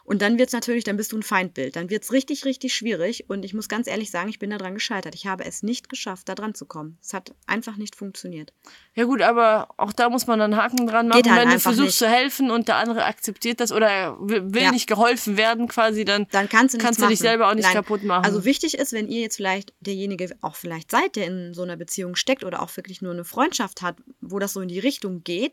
Und 0.09 0.21
dann 0.21 0.37
wird 0.37 0.47
es 0.47 0.53
natürlich, 0.53 0.85
dann 0.85 0.95
bist 0.95 1.11
du 1.11 1.17
ein 1.17 1.21
Feindbild. 1.21 1.75
Dann 1.75 1.89
wird 1.89 2.01
es 2.03 2.13
richtig, 2.13 2.45
richtig 2.45 2.73
schwierig. 2.73 3.25
Und 3.27 3.43
ich 3.43 3.53
muss 3.53 3.67
ganz 3.67 3.87
ehrlich 3.87 4.09
sagen, 4.09 4.29
ich 4.29 4.39
bin 4.39 4.49
daran 4.51 4.73
gescheitert. 4.73 5.13
Ich 5.15 5.27
habe 5.27 5.43
es 5.43 5.63
nicht 5.63 5.89
geschafft, 5.89 6.29
da 6.29 6.33
dran 6.33 6.55
zu 6.55 6.65
kommen. 6.65 6.97
Es 7.03 7.13
hat 7.13 7.35
einfach 7.45 7.75
nicht 7.75 7.93
funktioniert. 7.93 8.53
Ja 8.95 9.03
gut, 9.03 9.21
aber 9.21 9.67
auch 9.75 9.91
da 9.91 10.09
muss 10.09 10.25
man 10.25 10.39
dann 10.39 10.55
Haken 10.55 10.87
dran 10.87 11.09
machen, 11.09 11.21
Geht 11.23 11.29
halt 11.29 11.41
wenn 11.47 11.53
du 11.55 11.59
versuchst 11.59 11.87
nicht. 11.87 11.97
zu 11.97 12.07
helfen 12.07 12.51
und 12.51 12.69
der 12.69 12.77
andere 12.77 13.03
akzeptiert 13.03 13.59
das 13.59 13.73
oder 13.73 14.15
will, 14.21 14.53
will 14.53 14.61
Ja. 14.61 14.71
nicht 14.71 14.87
geholfen 14.87 15.35
werden 15.35 15.67
quasi, 15.67 16.05
dann, 16.05 16.25
Dann 16.31 16.47
kannst 16.47 16.73
du 16.75 16.77
kannst 16.77 17.01
du 17.01 17.07
dich 17.07 17.19
machen. 17.19 17.27
selber 17.27 17.49
auch 17.49 17.55
nicht 17.55 17.65
Nein. 17.65 17.73
kaputt 17.73 18.03
machen. 18.03 18.23
Also 18.23 18.45
wichtig 18.45 18.77
ist, 18.77 18.93
wenn 18.93 19.09
ihr 19.09 19.19
jetzt 19.19 19.35
vielleicht 19.35 19.73
derjenige 19.81 20.37
auch 20.39 20.55
vielleicht 20.55 20.89
seid, 20.89 21.17
der 21.17 21.27
in 21.27 21.53
so 21.53 21.63
einer 21.63 21.75
Beziehung 21.75 22.15
steckt 22.15 22.45
oder 22.45 22.61
auch 22.61 22.73
wirklich 22.77 23.01
nur 23.01 23.11
eine 23.11 23.25
Freundschaft 23.25 23.81
hat, 23.81 23.97
wo 24.21 24.39
das 24.39 24.53
so 24.53 24.61
in 24.61 24.69
die 24.69 24.79
Richtung 24.79 25.25
geht, 25.25 25.51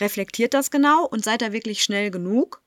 reflektiert 0.00 0.52
das 0.52 0.70
genau 0.70 1.06
und 1.06 1.24
seid 1.24 1.40
da 1.40 1.52
wirklich 1.54 1.82
schnell 1.82 2.10
genug. 2.10 2.60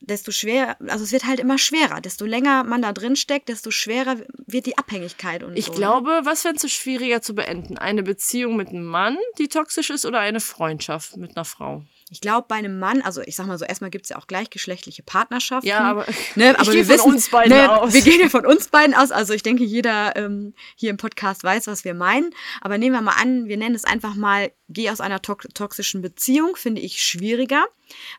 Desto 0.00 0.30
schwer, 0.30 0.76
also 0.88 1.04
es 1.04 1.12
wird 1.12 1.24
halt 1.24 1.40
immer 1.40 1.58
schwerer. 1.58 2.00
Desto 2.00 2.26
länger 2.26 2.64
man 2.64 2.82
da 2.82 2.92
drin 2.92 3.16
steckt, 3.16 3.48
desto 3.48 3.70
schwerer 3.70 4.16
wird 4.46 4.66
die 4.66 4.76
Abhängigkeit 4.78 5.42
und 5.42 5.56
Ich 5.56 5.66
so. 5.66 5.72
ne? 5.72 5.78
glaube, 5.78 6.20
was 6.24 6.42
fändest 6.42 6.64
du 6.64 6.68
schwieriger 6.68 7.22
zu 7.22 7.34
beenden? 7.34 7.78
Eine 7.78 8.02
Beziehung 8.02 8.56
mit 8.56 8.68
einem 8.68 8.84
Mann, 8.84 9.16
die 9.38 9.48
toxisch 9.48 9.90
ist, 9.90 10.04
oder 10.04 10.20
eine 10.20 10.40
Freundschaft 10.40 11.16
mit 11.16 11.36
einer 11.36 11.44
Frau? 11.44 11.82
Ich 12.08 12.20
glaube, 12.20 12.46
bei 12.48 12.54
einem 12.54 12.78
Mann, 12.78 13.02
also 13.02 13.20
ich 13.22 13.34
sag 13.34 13.46
mal 13.48 13.58
so, 13.58 13.64
erstmal 13.64 13.90
gibt 13.90 14.04
es 14.06 14.10
ja 14.10 14.16
auch 14.18 14.28
gleichgeschlechtliche 14.28 15.02
Partnerschaften. 15.02 15.66
Ja, 15.68 15.80
aber 15.80 16.06
Ne, 16.36 16.56
aber 16.56 16.72
wir 16.72 16.84
von 16.84 16.94
wissen, 16.94 17.12
uns 17.12 17.30
beiden 17.30 17.56
ne, 17.56 17.80
aus. 17.80 17.92
Wir 17.94 18.02
gehen 18.02 18.20
ja 18.20 18.28
von 18.28 18.46
uns 18.46 18.68
beiden 18.68 18.94
aus. 18.94 19.10
Also 19.10 19.32
ich 19.32 19.42
denke, 19.42 19.64
jeder 19.64 20.14
ähm, 20.14 20.54
hier 20.76 20.90
im 20.90 20.98
Podcast 20.98 21.42
weiß, 21.42 21.66
was 21.66 21.84
wir 21.84 21.94
meinen. 21.94 22.30
Aber 22.60 22.78
nehmen 22.78 22.94
wir 22.94 23.00
mal 23.02 23.16
an, 23.20 23.48
wir 23.48 23.56
nennen 23.56 23.74
es 23.74 23.84
einfach 23.84 24.14
mal, 24.14 24.52
geh 24.68 24.88
aus 24.90 25.00
einer 25.00 25.20
tox 25.20 25.46
toxischen 25.54 26.00
Beziehung, 26.00 26.54
finde 26.54 26.80
ich 26.80 27.02
schwieriger, 27.02 27.64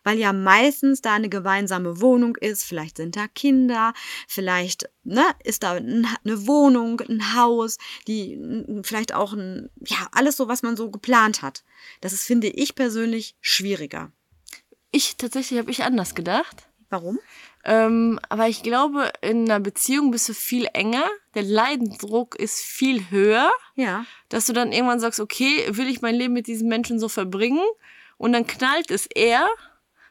weil 0.03 0.17
ja 0.19 0.33
meistens 0.33 1.01
da 1.01 1.13
eine 1.13 1.29
gemeinsame 1.29 2.01
Wohnung 2.01 2.35
ist. 2.35 2.65
Vielleicht 2.65 2.97
sind 2.97 3.15
da 3.15 3.27
Kinder, 3.27 3.93
vielleicht 4.27 4.89
ne, 5.05 5.23
ist 5.45 5.63
da 5.63 5.73
ein- 5.73 6.07
eine 6.25 6.45
Wohnung, 6.45 6.99
ein 7.01 7.35
Haus, 7.37 7.77
die 8.07 8.37
vielleicht 8.83 9.13
auch 9.13 9.31
ein, 9.31 9.69
ja, 9.85 10.09
alles 10.11 10.35
so, 10.35 10.49
was 10.49 10.61
man 10.61 10.75
so 10.75 10.91
geplant 10.91 11.41
hat. 11.41 11.63
Das 12.01 12.13
ist, 12.13 12.23
finde 12.25 12.47
ich 12.47 12.75
persönlich, 12.75 13.35
schwieriger. 13.41 14.11
ich 14.91 15.17
tatsächlich 15.17 15.59
habe 15.59 15.71
ich 15.71 15.83
anders 15.83 16.15
gedacht. 16.15 16.67
Warum? 16.89 17.19
Ähm, 17.65 18.17
aber 18.29 18.47
ich 18.47 18.63
glaube, 18.63 19.11
in 19.21 19.43
einer 19.43 19.59
Beziehung 19.59 20.11
bist 20.11 20.29
du 20.29 20.33
viel 20.33 20.67
enger, 20.73 21.03
der 21.35 21.43
Leidensdruck 21.43 22.35
ist 22.35 22.61
viel 22.61 23.09
höher, 23.09 23.51
Ja. 23.75 24.05
dass 24.29 24.45
du 24.45 24.53
dann 24.53 24.71
irgendwann 24.71 25.01
sagst, 25.01 25.19
okay, 25.19 25.65
will 25.71 25.89
ich 25.89 26.01
mein 26.01 26.15
Leben 26.15 26.33
mit 26.33 26.47
diesem 26.47 26.69
Menschen 26.69 26.99
so 26.99 27.09
verbringen? 27.09 27.59
und 28.17 28.33
dann 28.33 28.47
knallt 28.47 28.89
es 28.89 29.05
eher, 29.05 29.47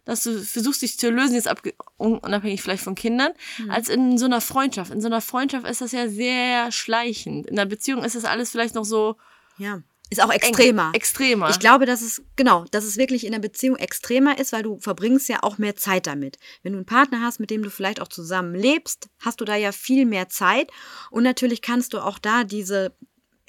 dass 0.04 0.22
du 0.22 0.40
versuchst, 0.40 0.82
dich 0.82 0.96
zu 0.98 1.10
lösen, 1.10 1.34
jetzt 1.34 1.48
unabhängig 1.96 2.62
vielleicht 2.62 2.84
von 2.84 2.94
Kindern, 2.94 3.32
mhm. 3.58 3.70
als 3.70 3.88
in 3.88 4.16
so 4.18 4.26
einer 4.26 4.40
Freundschaft. 4.40 4.92
In 4.92 5.00
so 5.00 5.08
einer 5.08 5.20
Freundschaft 5.20 5.66
ist 5.66 5.80
das 5.80 5.90
ja 5.90 6.08
sehr 6.08 6.70
schleichend. 6.70 7.46
In 7.46 7.58
einer 7.58 7.68
Beziehung 7.68 8.04
ist 8.04 8.14
das 8.14 8.24
alles 8.24 8.52
vielleicht 8.52 8.76
noch 8.76 8.84
so. 8.84 9.16
Ja. 9.58 9.82
Ist 10.08 10.22
auch 10.22 10.30
extremer. 10.30 10.92
Extremer. 10.94 11.50
Ich 11.50 11.58
glaube, 11.58 11.84
dass 11.84 12.00
es, 12.00 12.22
genau, 12.36 12.64
dass 12.70 12.84
es 12.84 12.96
wirklich 12.96 13.26
in 13.26 13.32
der 13.32 13.40
Beziehung 13.40 13.76
extremer 13.76 14.38
ist, 14.38 14.52
weil 14.52 14.62
du 14.62 14.78
verbringst 14.78 15.28
ja 15.28 15.42
auch 15.42 15.58
mehr 15.58 15.74
Zeit 15.74 16.06
damit. 16.06 16.38
Wenn 16.62 16.72
du 16.72 16.78
einen 16.78 16.86
Partner 16.86 17.22
hast, 17.22 17.40
mit 17.40 17.50
dem 17.50 17.62
du 17.62 17.70
vielleicht 17.70 18.00
auch 18.00 18.08
zusammen 18.08 18.54
lebst, 18.54 19.08
hast 19.18 19.40
du 19.40 19.44
da 19.44 19.56
ja 19.56 19.72
viel 19.72 20.06
mehr 20.06 20.28
Zeit. 20.28 20.70
Und 21.10 21.24
natürlich 21.24 21.60
kannst 21.60 21.92
du 21.92 21.98
auch 21.98 22.18
da 22.18 22.44
diese, 22.44 22.96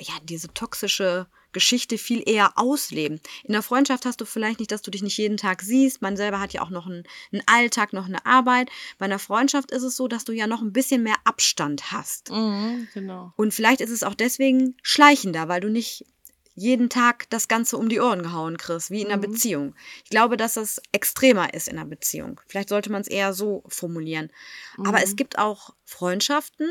ja, 0.02 0.14
diese 0.24 0.52
toxische 0.54 1.28
Geschichte 1.52 1.98
viel 1.98 2.22
eher 2.28 2.58
ausleben. 2.58 3.20
In 3.44 3.54
der 3.54 3.64
Freundschaft 3.64 4.06
hast 4.06 4.20
du 4.22 4.26
vielleicht 4.26 4.60
nicht, 4.60 4.72
dass 4.72 4.82
du 4.82 4.92
dich 4.92 5.02
nicht 5.02 5.18
jeden 5.18 5.38
Tag 5.38 5.62
siehst. 5.62 6.02
Man 6.02 6.18
selber 6.18 6.40
hat 6.40 6.54
ja 6.54 6.62
auch 6.62 6.70
noch 6.70 6.88
einen, 6.88 7.04
einen 7.32 7.42
Alltag, 7.46 7.94
noch 7.94 8.06
eine 8.06 8.26
Arbeit. 8.26 8.70
Bei 8.98 9.06
einer 9.06 9.20
Freundschaft 9.20 9.72
ist 9.72 9.84
es 9.84 9.96
so, 9.96 10.08
dass 10.08 10.26
du 10.26 10.34
ja 10.34 10.48
noch 10.48 10.62
ein 10.62 10.74
bisschen 10.74 11.04
mehr 11.04 11.16
Abstand 11.24 11.92
hast. 11.92 12.32
Mhm, 12.32 12.88
genau. 12.94 13.34
Und 13.38 13.54
vielleicht 13.54 13.82
ist 13.82 13.92
es 13.92 14.04
auch 14.04 14.14
deswegen 14.16 14.76
schleichender, 14.82 15.48
weil 15.48 15.62
du 15.62 15.70
nicht 15.70 16.06
jeden 16.58 16.90
Tag 16.90 17.30
das 17.30 17.48
Ganze 17.48 17.78
um 17.78 17.88
die 17.88 18.00
Ohren 18.00 18.24
gehauen 18.24 18.58
kriegst, 18.58 18.90
wie 18.90 19.02
in 19.02 19.08
einer 19.08 19.18
mhm. 19.18 19.32
Beziehung. 19.32 19.76
Ich 20.04 20.10
glaube, 20.10 20.38
dass 20.38 20.56
das 20.56 20.82
extremer 20.92 21.54
ist 21.54 21.68
in 21.68 21.78
einer 21.78 21.88
Beziehung. 21.88 22.42
Vielleicht 22.48 22.70
sollte 22.70 22.92
man 22.92 23.02
es 23.02 23.08
eher 23.08 23.34
so 23.34 23.64
formulieren. 23.68 24.32
Mhm. 24.76 24.88
Aber 24.88 25.04
es 25.04 25.12
mhm. 25.12 25.16
gibt 25.18 25.38
auch 25.38 25.76
Freundschaften, 25.86 26.68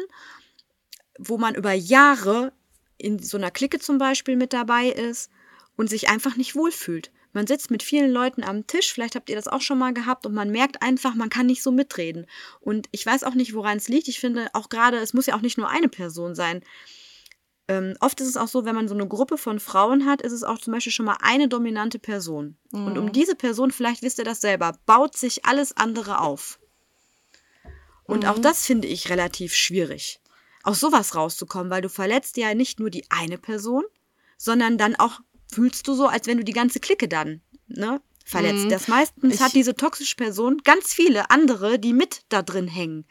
wo 1.19 1.39
man 1.39 1.55
über 1.55 1.73
Jahre 1.73 2.53
in 2.99 3.21
so 3.21 3.37
einer 3.37 3.53
Clique 3.53 3.79
zum 3.79 3.99
Beispiel 3.99 4.35
mit 4.35 4.53
dabei 4.53 4.89
ist 4.89 5.31
und 5.77 5.89
sich 5.89 6.09
einfach 6.09 6.37
nicht 6.37 6.57
wohlfühlt. 6.57 7.13
Man 7.33 7.47
sitzt 7.47 7.71
mit 7.71 7.85
vielen 7.85 8.11
Leuten 8.11 8.43
am 8.43 8.67
Tisch, 8.67 8.93
vielleicht 8.93 9.15
habt 9.15 9.31
ihr 9.31 9.37
das 9.37 9.47
auch 9.47 9.61
schon 9.61 9.79
mal 9.79 9.95
gehabt 9.95 10.27
und 10.27 10.35
man 10.35 10.51
merkt 10.51 10.83
einfach, 10.83 11.15
man 11.15 11.31
kann 11.31 11.47
nicht 11.47 11.63
so 11.63 11.71
mitreden. 11.71 12.27
Und 12.59 12.89
ich 12.91 13.07
weiß 13.07 13.23
auch 13.23 13.35
nicht, 13.35 13.55
woran 13.55 13.77
es 13.77 13.89
liegt. 13.89 14.09
Ich 14.09 14.19
finde 14.19 14.49
auch 14.53 14.69
gerade, 14.69 14.97
es 14.97 15.15
muss 15.15 15.27
ja 15.27 15.37
auch 15.37 15.43
nicht 15.43 15.59
nur 15.59 15.69
eine 15.69 15.89
Person 15.89 16.35
sein. 16.35 16.65
Ähm, 17.69 17.97
oft 18.01 18.21
ist 18.21 18.29
es 18.29 18.37
auch 18.37 18.49
so, 18.49 18.65
wenn 18.65 18.77
man 18.77 18.89
so 18.89 18.95
eine 18.95 19.09
Gruppe 19.09 19.39
von 19.39 19.59
Frauen 19.59 20.07
hat, 20.07 20.23
ist 20.23 20.33
es 20.33 20.45
auch 20.45 20.59
zum 20.59 20.73
Beispiel 20.73 20.93
schon 20.93 21.07
mal 21.07 21.19
eine 21.21 21.49
dominante 21.49 21.99
Person. 21.99 22.57
Mhm. 22.71 22.87
Und 22.87 22.99
um 22.99 23.05
mhm. 23.07 23.13
diese 23.13 23.35
Person, 23.35 23.73
vielleicht 23.73 24.03
wisst 24.03 24.19
ihr 24.19 24.25
das 24.25 24.41
selber, 24.41 24.79
baut 24.87 25.17
sich 25.17 25.45
alles 25.45 25.77
andere 25.77 26.21
auf. 26.21 26.61
Und 28.05 28.23
mhm. 28.23 28.29
auch 28.29 28.39
das 28.39 28.65
finde 28.65 28.87
ich 28.87 29.11
relativ 29.11 29.55
schwierig 29.55 30.21
aus 30.67 30.81
sowas 30.81 31.15
rauszukommen, 31.15 31.71
weil 31.71 31.81
du 31.81 31.89
verletzt 31.89 32.37
ja 32.37 32.53
nicht 32.53 32.81
nur 32.81 32.91
die 32.91 33.05
eine 33.09 33.39
Person, 33.39 33.85
sondern 34.37 34.77
dann 34.79 34.97
auch 34.97 35.21
fühlst 35.51 35.87
du 35.87 35.95
so, 35.95 36.09
als 36.09 36.27
wenn 36.27 36.39
du 36.39 36.45
die 36.45 36.53
ganze 36.53 36.81
Clique 36.81 37.09
dann 37.09 37.41
ne, 37.69 38.01
verletzt. 38.25 38.65
Mhm. 38.65 38.71
Das 38.71 38.89
meistens 38.89 39.35
ich, 39.37 39.41
hat 39.41 39.55
diese 39.55 39.77
toxische 39.77 40.17
Person 40.17 40.59
ganz 40.65 40.93
viele 40.93 41.31
andere, 41.31 41.79
die 41.79 41.93
mit 41.93 42.23
da 42.29 42.43
drin 42.43 42.67
hängen. 42.67 43.07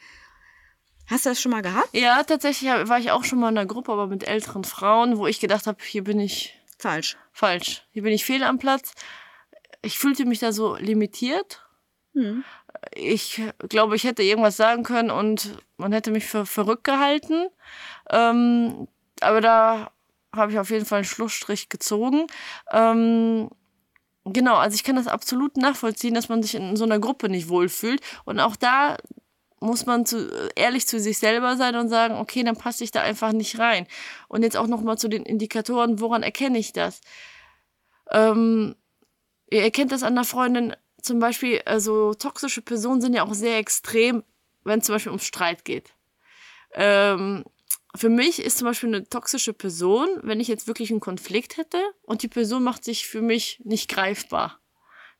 Hast 1.08 1.26
du 1.26 1.30
das 1.30 1.42
schon 1.42 1.52
mal 1.52 1.62
gehabt? 1.62 1.90
Ja, 1.94 2.24
tatsächlich 2.24 2.70
war 2.70 3.00
ich 3.00 3.12
auch 3.12 3.24
schon 3.24 3.40
mal 3.40 3.50
in 3.50 3.58
einer 3.58 3.68
Gruppe, 3.68 3.92
aber 3.92 4.08
mit 4.08 4.28
älteren 4.28 4.64
Frauen, 4.64 5.18
wo 5.18 5.28
ich 5.28 5.40
gedacht 5.40 5.68
habe, 5.68 5.78
hier 5.84 6.04
bin 6.04 6.20
ich 6.20 6.60
falsch. 6.78 7.18
Falsch. 7.32 7.86
Hier 7.92 8.04
bin 8.04 8.14
ich 8.14 8.26
fehl 8.26 8.44
am 8.44 8.58
Platz. 8.60 8.94
Ich 9.82 10.00
fühlte 10.00 10.26
mich 10.26 10.40
da 10.40 10.52
so 10.52 10.76
limitiert. 10.76 11.62
Mhm 12.14 12.44
ich 12.94 13.42
glaube, 13.70 13.96
ich 13.96 14.04
hätte 14.04 14.24
irgendwas 14.24 14.58
sagen 14.58 14.84
können 14.84 15.12
und 15.12 15.58
man 15.78 15.92
hätte 15.92 16.12
mich 16.12 16.26
für 16.26 16.46
verrückt 16.46 16.84
gehalten. 16.84 17.48
Ähm, 18.10 18.88
aber 19.22 19.42
da 19.42 19.92
habe 20.36 20.52
ich 20.52 20.60
auf 20.60 20.70
jeden 20.70 20.86
Fall 20.86 20.98
einen 20.98 21.06
Schlussstrich 21.06 21.70
gezogen. 21.70 22.28
Ähm, 22.72 23.50
genau, 24.26 24.56
also 24.56 24.76
ich 24.76 24.84
kann 24.84 24.96
das 24.96 25.08
absolut 25.08 25.58
nachvollziehen, 25.58 26.14
dass 26.14 26.30
man 26.30 26.44
sich 26.44 26.56
in 26.56 26.76
so 26.76 26.84
einer 26.84 27.00
Gruppe 27.00 27.30
nicht 27.30 27.50
wohlfühlt. 27.50 28.02
Und 28.26 28.40
auch 28.40 28.56
da 28.56 28.98
muss 29.66 29.86
man 29.86 30.06
zu, 30.06 30.30
ehrlich 30.56 30.88
zu 30.88 31.00
sich 31.00 31.18
selber 31.18 31.58
sein 31.58 31.76
und 31.76 31.90
sagen, 31.90 32.16
okay, 32.16 32.44
dann 32.44 32.56
passe 32.56 32.84
ich 32.84 32.92
da 32.92 33.02
einfach 33.02 33.32
nicht 33.32 33.60
rein. 33.60 33.88
Und 34.28 34.44
jetzt 34.44 34.58
auch 34.58 34.68
nochmal 34.68 34.98
zu 34.98 35.08
den 35.08 35.24
Indikatoren, 35.24 36.00
woran 36.00 36.24
erkenne 36.24 36.58
ich 36.58 36.74
das? 36.74 37.02
Ähm, 38.12 38.76
ihr 39.50 39.64
erkennt 39.64 39.92
das 39.92 40.04
an 40.04 40.16
der 40.16 40.24
Freundin 40.24 40.76
zum 41.02 41.20
Beispiel, 41.20 41.62
also 41.66 42.14
toxische 42.14 42.62
Personen 42.62 43.00
sind 43.00 43.14
ja 43.14 43.24
auch 43.24 43.34
sehr 43.34 43.58
extrem, 43.58 44.24
wenn 44.64 44.80
es 44.80 44.86
zum 44.86 44.96
Beispiel 44.96 45.12
um 45.12 45.20
Streit 45.20 45.64
geht. 45.64 45.94
Ähm, 46.74 47.46
für 47.96 48.10
mich 48.10 48.40
ist 48.40 48.58
zum 48.58 48.66
Beispiel 48.66 48.90
eine 48.90 49.08
toxische 49.08 49.54
Person, 49.54 50.10
wenn 50.24 50.40
ich 50.40 50.48
jetzt 50.48 50.68
wirklich 50.68 50.92
einen 50.92 51.00
Konflikt 51.00 51.58
hätte 51.58 51.82
und 52.02 52.24
die 52.24 52.28
Person 52.28 52.64
macht 52.64 52.84
sich 52.84 53.08
für 53.08 53.22
mich 53.22 53.62
nicht 53.64 53.90
greifbar. 53.90 54.60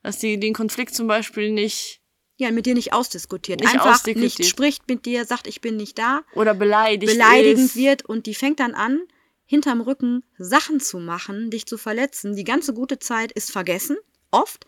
Dass 0.04 0.20
sie 0.20 0.40
den 0.40 0.54
Konflikt 0.54 0.94
zum 0.94 1.08
Beispiel 1.08 1.52
nicht. 1.52 2.02
Ja, 2.38 2.52
mit 2.52 2.66
dir 2.66 2.74
nicht 2.74 2.92
ausdiskutiert. 2.94 3.62
Nicht 3.62 3.74
Einfach 3.74 3.96
ausdiskutiert. 3.96 4.40
nicht 4.40 4.50
spricht 4.50 4.88
mit 4.90 5.06
dir, 5.06 5.26
sagt, 5.26 5.48
ich 5.48 5.62
bin 5.62 5.78
nicht 5.78 5.98
da. 5.98 6.24
Oder 6.34 6.54
beleidigt 6.54 7.12
Beleidigend 7.12 7.68
ist. 7.68 7.76
wird 7.76 8.06
und 8.06 8.26
die 8.26 8.36
fängt 8.36 8.60
dann 8.60 8.74
an, 8.76 9.00
hinterm 9.46 9.80
Rücken 9.82 10.24
Sachen 10.38 10.80
zu 10.80 11.00
machen, 11.00 11.50
dich 11.50 11.66
zu 11.66 11.78
verletzen. 11.78 12.36
Die 12.36 12.44
ganze 12.44 12.74
gute 12.74 13.00
Zeit 13.00 13.32
ist 13.32 13.52
vergessen, 13.52 13.96
oft. 14.32 14.66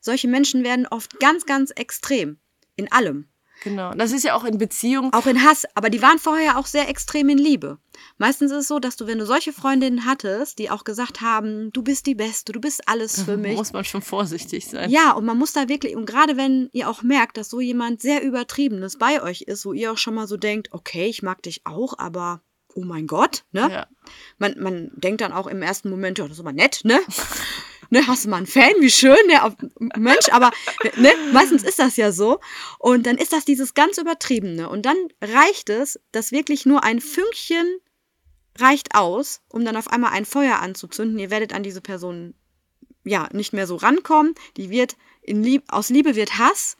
Solche 0.00 0.26
Menschen 0.28 0.64
werden 0.64 0.86
oft 0.86 1.20
ganz, 1.20 1.44
ganz 1.44 1.70
extrem 1.70 2.38
in 2.76 2.90
allem. 2.90 3.28
Genau. 3.62 3.92
Das 3.94 4.12
ist 4.12 4.24
ja 4.24 4.34
auch 4.34 4.44
in 4.44 4.58
Beziehungen. 4.58 5.12
Auch 5.12 5.26
in 5.26 5.42
Hass. 5.42 5.64
Aber 5.74 5.90
die 5.90 6.02
waren 6.02 6.18
vorher 6.18 6.58
auch 6.58 6.66
sehr 6.66 6.88
extrem 6.88 7.28
in 7.28 7.38
Liebe. 7.38 7.78
Meistens 8.18 8.50
ist 8.50 8.58
es 8.58 8.68
so, 8.68 8.78
dass 8.78 8.96
du, 8.96 9.06
wenn 9.06 9.18
du 9.18 9.26
solche 9.26 9.52
Freundinnen 9.52 10.04
hattest, 10.04 10.58
die 10.58 10.70
auch 10.70 10.84
gesagt 10.84 11.20
haben, 11.20 11.70
du 11.72 11.82
bist 11.82 12.06
die 12.06 12.14
Beste, 12.14 12.52
du 12.52 12.60
bist 12.60 12.88
alles 12.88 13.22
für 13.22 13.36
mich. 13.38 13.56
muss 13.56 13.72
man 13.72 13.84
schon 13.84 14.02
vorsichtig 14.02 14.66
sein. 14.66 14.90
Ja, 14.90 15.12
und 15.12 15.24
man 15.24 15.38
muss 15.38 15.52
da 15.52 15.68
wirklich, 15.68 15.94
und 15.96 16.06
gerade 16.06 16.36
wenn 16.36 16.68
ihr 16.72 16.88
auch 16.88 17.02
merkt, 17.02 17.36
dass 17.36 17.50
so 17.50 17.60
jemand 17.60 18.02
sehr 18.02 18.22
Übertriebenes 18.22 18.98
bei 18.98 19.22
euch 19.22 19.42
ist, 19.42 19.64
wo 19.64 19.72
ihr 19.72 19.92
auch 19.92 19.98
schon 19.98 20.14
mal 20.14 20.26
so 20.26 20.36
denkt, 20.36 20.68
okay, 20.72 21.06
ich 21.06 21.22
mag 21.22 21.42
dich 21.42 21.62
auch, 21.64 21.98
aber 21.98 22.42
oh 22.74 22.84
mein 22.84 23.06
Gott, 23.06 23.44
ne? 23.52 23.68
Ja. 23.70 23.86
Man, 24.38 24.54
man 24.58 24.90
denkt 24.94 25.20
dann 25.20 25.32
auch 25.32 25.46
im 25.46 25.62
ersten 25.62 25.90
Moment, 25.90 26.18
ja, 26.18 26.24
das 26.24 26.38
ist 26.38 26.40
aber 26.40 26.52
nett, 26.52 26.80
ne? 26.84 26.98
ne, 27.92 28.06
hast 28.06 28.24
du 28.24 28.30
mal 28.30 28.38
einen 28.38 28.46
Fan, 28.46 28.72
wie 28.80 28.90
schön, 28.90 29.14
ne, 29.26 29.54
Mensch, 29.98 30.30
aber 30.30 30.50
ne, 30.96 31.12
meistens 31.32 31.62
ist 31.62 31.78
das 31.78 31.96
ja 31.96 32.10
so. 32.10 32.40
Und 32.78 33.06
dann 33.06 33.18
ist 33.18 33.34
das 33.34 33.44
dieses 33.44 33.74
ganz 33.74 33.98
Übertriebene. 33.98 34.68
Und 34.70 34.86
dann 34.86 34.96
reicht 35.20 35.68
es, 35.68 36.00
dass 36.10 36.32
wirklich 36.32 36.64
nur 36.64 36.82
ein 36.84 37.00
Fünkchen 37.00 37.78
reicht 38.58 38.94
aus, 38.94 39.42
um 39.48 39.64
dann 39.64 39.76
auf 39.76 39.88
einmal 39.88 40.12
ein 40.12 40.24
Feuer 40.24 40.60
anzuzünden. 40.60 41.18
Ihr 41.18 41.30
werdet 41.30 41.52
an 41.52 41.62
diese 41.62 41.82
Person 41.82 42.34
ja 43.04 43.28
nicht 43.32 43.52
mehr 43.52 43.66
so 43.66 43.76
rankommen. 43.76 44.34
Die 44.56 44.70
wird 44.70 44.96
in 45.20 45.42
Lieb 45.42 45.64
aus 45.68 45.90
Liebe 45.90 46.16
wird 46.16 46.38
Hass 46.38 46.78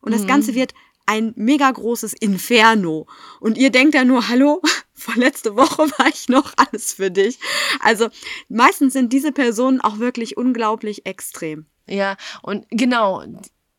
und 0.00 0.12
das 0.12 0.22
mhm. 0.22 0.28
Ganze 0.28 0.54
wird 0.54 0.72
ein 1.04 1.34
mega 1.36 1.70
großes 1.70 2.14
Inferno. 2.14 3.06
Und 3.38 3.58
ihr 3.58 3.70
denkt 3.70 3.94
ja 3.94 4.04
nur, 4.04 4.28
hallo, 4.28 4.62
vorletzte 4.94 5.56
Woche 5.56 5.90
war 5.98 6.08
ich 6.08 6.28
noch 6.28 6.52
alles 6.56 6.94
für 6.94 7.10
dich. 7.10 7.38
Also 7.80 8.08
meistens 8.48 8.92
sind 8.92 9.12
diese 9.12 9.32
Personen 9.32 9.80
auch 9.80 9.98
wirklich 9.98 10.36
unglaublich 10.36 11.06
extrem. 11.06 11.66
Ja, 11.86 12.16
und 12.42 12.66
genau, 12.70 13.22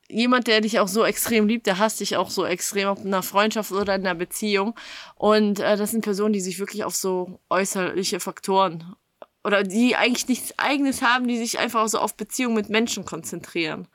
jemand, 0.07 0.47
der 0.47 0.61
dich 0.61 0.79
auch 0.79 0.87
so 0.87 1.03
extrem 1.03 1.47
liebt, 1.47 1.65
der 1.65 1.79
hasst 1.79 1.99
dich 1.99 2.17
auch 2.17 2.29
so 2.29 2.45
extrem, 2.45 2.89
ob 2.89 2.99
in 2.99 3.07
einer 3.07 3.23
Freundschaft 3.23 3.71
oder 3.71 3.95
in 3.95 4.01
einer 4.05 4.15
Beziehung. 4.15 4.75
Und 5.15 5.59
äh, 5.59 5.77
das 5.77 5.91
sind 5.91 6.01
Personen, 6.01 6.33
die 6.33 6.41
sich 6.41 6.59
wirklich 6.59 6.83
auf 6.83 6.95
so 6.95 7.39
äußerliche 7.49 8.19
Faktoren 8.19 8.95
oder 9.43 9.63
die 9.63 9.95
eigentlich 9.95 10.27
nichts 10.27 10.57
Eigenes 10.57 11.01
haben, 11.01 11.27
die 11.27 11.37
sich 11.37 11.59
einfach 11.59 11.87
so 11.87 11.99
auf 11.99 12.15
Beziehungen 12.15 12.55
mit 12.55 12.69
Menschen 12.69 13.05
konzentrieren. 13.05 13.87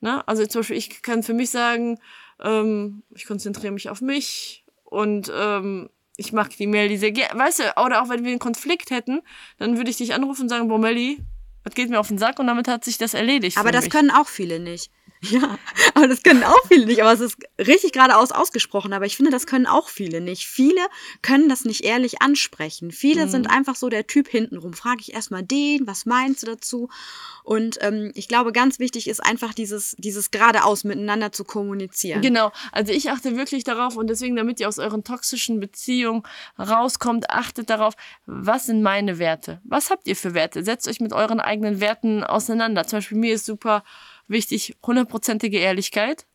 Ne? 0.00 0.26
Also 0.28 0.46
zum 0.46 0.60
Beispiel, 0.60 0.76
ich 0.76 1.02
kann 1.02 1.22
für 1.22 1.34
mich 1.34 1.50
sagen, 1.50 1.98
ähm, 2.40 3.02
ich 3.14 3.26
konzentriere 3.26 3.72
mich 3.72 3.88
auf 3.88 4.00
mich 4.00 4.64
und 4.84 5.30
ähm, 5.34 5.90
ich 6.18 6.32
mag 6.32 6.54
die 6.54 6.66
Melli 6.66 6.98
sehr 6.98 7.12
gerne. 7.12 7.38
Weißt 7.38 7.60
du, 7.60 7.62
oder 7.82 8.02
auch 8.02 8.08
wenn 8.10 8.24
wir 8.24 8.30
einen 8.30 8.40
Konflikt 8.40 8.90
hätten, 8.90 9.22
dann 9.58 9.76
würde 9.78 9.88
ich 9.88 9.96
dich 9.96 10.14
anrufen 10.14 10.42
und 10.42 10.48
sagen, 10.48 10.68
boah, 10.68 10.78
Melli, 10.78 11.24
das 11.62 11.74
geht 11.74 11.88
mir 11.88 12.00
auf 12.00 12.08
den 12.08 12.18
Sack 12.18 12.40
und 12.40 12.48
damit 12.48 12.66
hat 12.66 12.84
sich 12.84 12.98
das 12.98 13.14
erledigt. 13.14 13.56
Aber 13.56 13.70
das 13.70 13.84
mich. 13.84 13.92
können 13.92 14.10
auch 14.10 14.26
viele 14.26 14.58
nicht. 14.58 14.90
Ja, 15.30 15.58
aber 15.94 16.08
das 16.08 16.22
können 16.22 16.44
auch 16.44 16.66
viele 16.68 16.86
nicht. 16.86 17.02
Aber 17.02 17.12
es 17.12 17.20
ist 17.20 17.36
richtig 17.58 17.92
geradeaus 17.92 18.30
ausgesprochen. 18.30 18.92
Aber 18.92 19.04
ich 19.04 19.16
finde, 19.16 19.30
das 19.30 19.46
können 19.46 19.66
auch 19.66 19.88
viele 19.88 20.20
nicht. 20.20 20.46
Viele 20.46 20.80
können 21.22 21.48
das 21.48 21.64
nicht 21.64 21.84
ehrlich 21.84 22.22
ansprechen. 22.22 22.92
Viele 22.92 23.26
mhm. 23.26 23.30
sind 23.30 23.50
einfach 23.50 23.74
so 23.74 23.88
der 23.88 24.06
Typ 24.06 24.28
hintenrum. 24.28 24.72
Frage 24.74 25.00
ich 25.00 25.12
erstmal 25.12 25.42
den, 25.42 25.86
was 25.86 26.06
meinst 26.06 26.42
du 26.42 26.46
dazu? 26.46 26.88
Und 27.42 27.78
ähm, 27.80 28.12
ich 28.14 28.28
glaube, 28.28 28.52
ganz 28.52 28.78
wichtig 28.78 29.08
ist 29.08 29.24
einfach 29.24 29.54
dieses, 29.54 29.96
dieses 29.98 30.30
geradeaus 30.30 30.84
miteinander 30.84 31.32
zu 31.32 31.44
kommunizieren. 31.44 32.20
Genau. 32.20 32.52
Also 32.72 32.92
ich 32.92 33.10
achte 33.10 33.36
wirklich 33.36 33.64
darauf 33.64 33.96
und 33.96 34.08
deswegen, 34.08 34.36
damit 34.36 34.60
ihr 34.60 34.68
aus 34.68 34.78
euren 34.78 35.02
toxischen 35.02 35.58
Beziehungen 35.58 36.22
rauskommt, 36.58 37.30
achtet 37.30 37.70
darauf, 37.70 37.94
was 38.26 38.66
sind 38.66 38.82
meine 38.82 39.18
Werte? 39.18 39.60
Was 39.64 39.90
habt 39.90 40.06
ihr 40.06 40.16
für 40.16 40.34
Werte? 40.34 40.62
Setzt 40.62 40.88
euch 40.88 41.00
mit 41.00 41.12
euren 41.12 41.40
eigenen 41.40 41.80
Werten 41.80 42.22
auseinander. 42.22 42.86
Zum 42.86 42.98
Beispiel 42.98 43.18
mir 43.18 43.34
ist 43.34 43.46
super 43.46 43.82
wichtig, 44.28 44.76
hundertprozentige 44.86 45.58
Ehrlichkeit, 45.58 46.26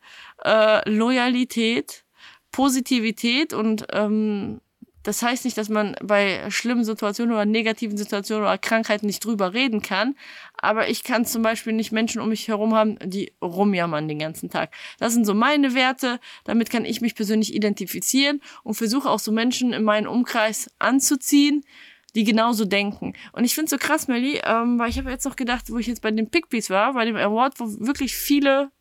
äh, 0.43 0.87
Loyalität, 0.89 2.03
Positivität 2.51 3.53
und 3.53 3.85
ähm, 3.91 4.59
Das 5.05 5.21
heißt 5.21 5.43
nicht, 5.43 5.57
dass 5.57 5.67
man 5.67 5.95
bei 6.01 6.49
schlimmen 6.49 6.85
Situationen 6.85 7.33
oder 7.33 7.45
negativen 7.45 7.97
Situationen 7.97 8.45
oder 8.45 8.57
Krankheiten 8.57 9.05
nicht 9.05 9.25
drüber 9.25 9.53
reden 9.53 9.81
kann. 9.81 10.15
Aber 10.55 10.87
ich 10.87 11.03
kann 11.03 11.25
zum 11.25 11.41
Beispiel 11.43 11.73
nicht 11.73 11.91
Menschen 11.91 12.21
um 12.21 12.29
mich 12.29 12.47
herum 12.47 12.73
haben, 12.73 12.97
die 13.03 13.33
rumjammern 13.41 14.07
den 14.07 14.19
ganzen 14.19 14.49
Tag. 14.49 14.73
Das 14.99 15.13
sind 15.13 15.25
so 15.25 15.33
meine 15.33 15.73
Werte. 15.75 16.19
Damit 16.45 16.69
kann 16.69 16.85
ich 16.85 17.01
mich 17.01 17.15
persönlich 17.15 17.53
identifizieren 17.53 18.39
und 18.63 18.75
versuche 18.75 19.09
auch 19.09 19.19
so 19.19 19.33
Menschen 19.33 19.73
in 19.73 19.83
meinen 19.83 20.07
Umkreis 20.07 20.69
anzuziehen, 20.79 21.65
die 22.15 22.23
genauso 22.23 22.65
denken. 22.65 23.13
Und 23.31 23.43
ich 23.43 23.55
finde 23.55 23.65
es 23.65 23.71
so 23.71 23.77
krass, 23.77 24.07
Melly, 24.07 24.41
ähm, 24.43 24.79
weil 24.79 24.89
ich 24.89 24.97
habe 24.97 25.09
jetzt 25.09 25.25
noch 25.25 25.35
gedacht, 25.35 25.69
wo 25.69 25.77
ich 25.77 25.87
jetzt 25.87 26.01
bei 26.01 26.11
den 26.11 26.29
Pickbeats 26.29 26.69
war, 26.69 26.93
bei 26.93 27.05
dem 27.05 27.15
Award, 27.15 27.59
wo 27.59 27.65
wirklich 27.85 28.15
viele 28.15 28.71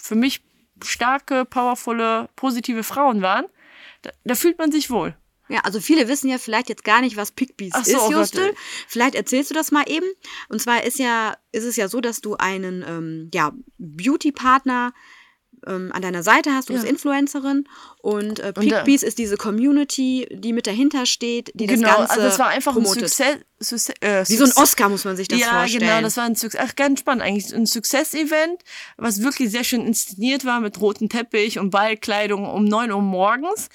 für 0.00 0.14
mich 0.14 0.42
starke, 0.82 1.44
powervolle, 1.44 2.28
positive 2.36 2.82
Frauen 2.82 3.22
waren, 3.22 3.46
da, 4.02 4.10
da 4.24 4.34
fühlt 4.34 4.58
man 4.58 4.72
sich 4.72 4.90
wohl. 4.90 5.16
Ja, 5.48 5.60
also 5.60 5.78
viele 5.78 6.08
wissen 6.08 6.30
ja 6.30 6.38
vielleicht 6.38 6.70
jetzt 6.70 6.84
gar 6.84 7.02
nicht, 7.02 7.16
was 7.16 7.32
Pickbeats 7.32 7.74
Ach 7.74 7.84
so, 7.84 7.96
ist, 7.96 8.02
oh 8.02 8.12
Justel. 8.12 8.54
Vielleicht 8.88 9.14
erzählst 9.14 9.50
du 9.50 9.54
das 9.54 9.72
mal 9.72 9.84
eben. 9.86 10.06
Und 10.48 10.60
zwar 10.60 10.84
ist 10.84 10.98
ja, 10.98 11.36
ist 11.52 11.64
es 11.64 11.76
ja 11.76 11.88
so, 11.88 12.00
dass 12.00 12.22
du 12.22 12.36
einen 12.36 12.82
ähm, 12.86 13.30
ja, 13.34 13.52
Beauty-Partner 13.76 14.94
ähm, 15.66 15.90
an 15.92 16.02
deiner 16.02 16.22
Seite 16.22 16.52
hast, 16.52 16.68
du 16.68 16.72
Ja. 16.72 16.80
bist 16.80 16.90
Influencerin 16.90 17.66
und 18.02 18.40
äh, 18.40 18.52
Pickbeats 18.52 19.02
ist 19.02 19.18
diese 19.18 19.36
Community, 19.36 20.26
die 20.30 20.52
mit 20.52 20.66
dahinter 20.66 21.06
steht, 21.06 21.50
die 21.54 21.66
genau, 21.66 21.88
das 21.88 21.96
Ganze 21.98 22.10
also 22.12 22.22
das 22.24 22.38
war 22.38 22.48
einfach 22.48 22.72
promotet. 22.72 23.04
ein 23.04 23.08
Success. 23.08 23.36
Success 23.60 23.94
äh, 24.00 24.24
Wie 24.28 24.36
so 24.36 24.44
ein 24.44 24.52
Oscar 24.56 24.88
muss 24.88 25.04
man 25.04 25.16
sich 25.16 25.28
das 25.28 25.40
ja, 25.40 25.46
vorstellen. 25.48 25.80
genau, 25.84 26.00
das 26.02 26.16
war 26.16 26.24
ein 26.24 26.36
Success, 26.36 26.60
ach, 26.62 26.76
ganz 26.76 27.00
spannend 27.00 27.22
eigentlich, 27.22 27.54
ein 27.54 27.66
Success-Event, 27.66 28.62
was 28.96 29.22
wirklich 29.22 29.50
sehr 29.50 29.64
schön 29.64 29.86
inszeniert 29.86 30.44
war 30.44 30.60
mit 30.60 30.80
rotem 30.80 31.08
Teppich 31.08 31.58
und 31.58 31.70
Ballkleidung 31.70 32.44
um 32.44 32.64
9 32.64 32.92
Uhr 32.92 33.00
morgens. 33.02 33.68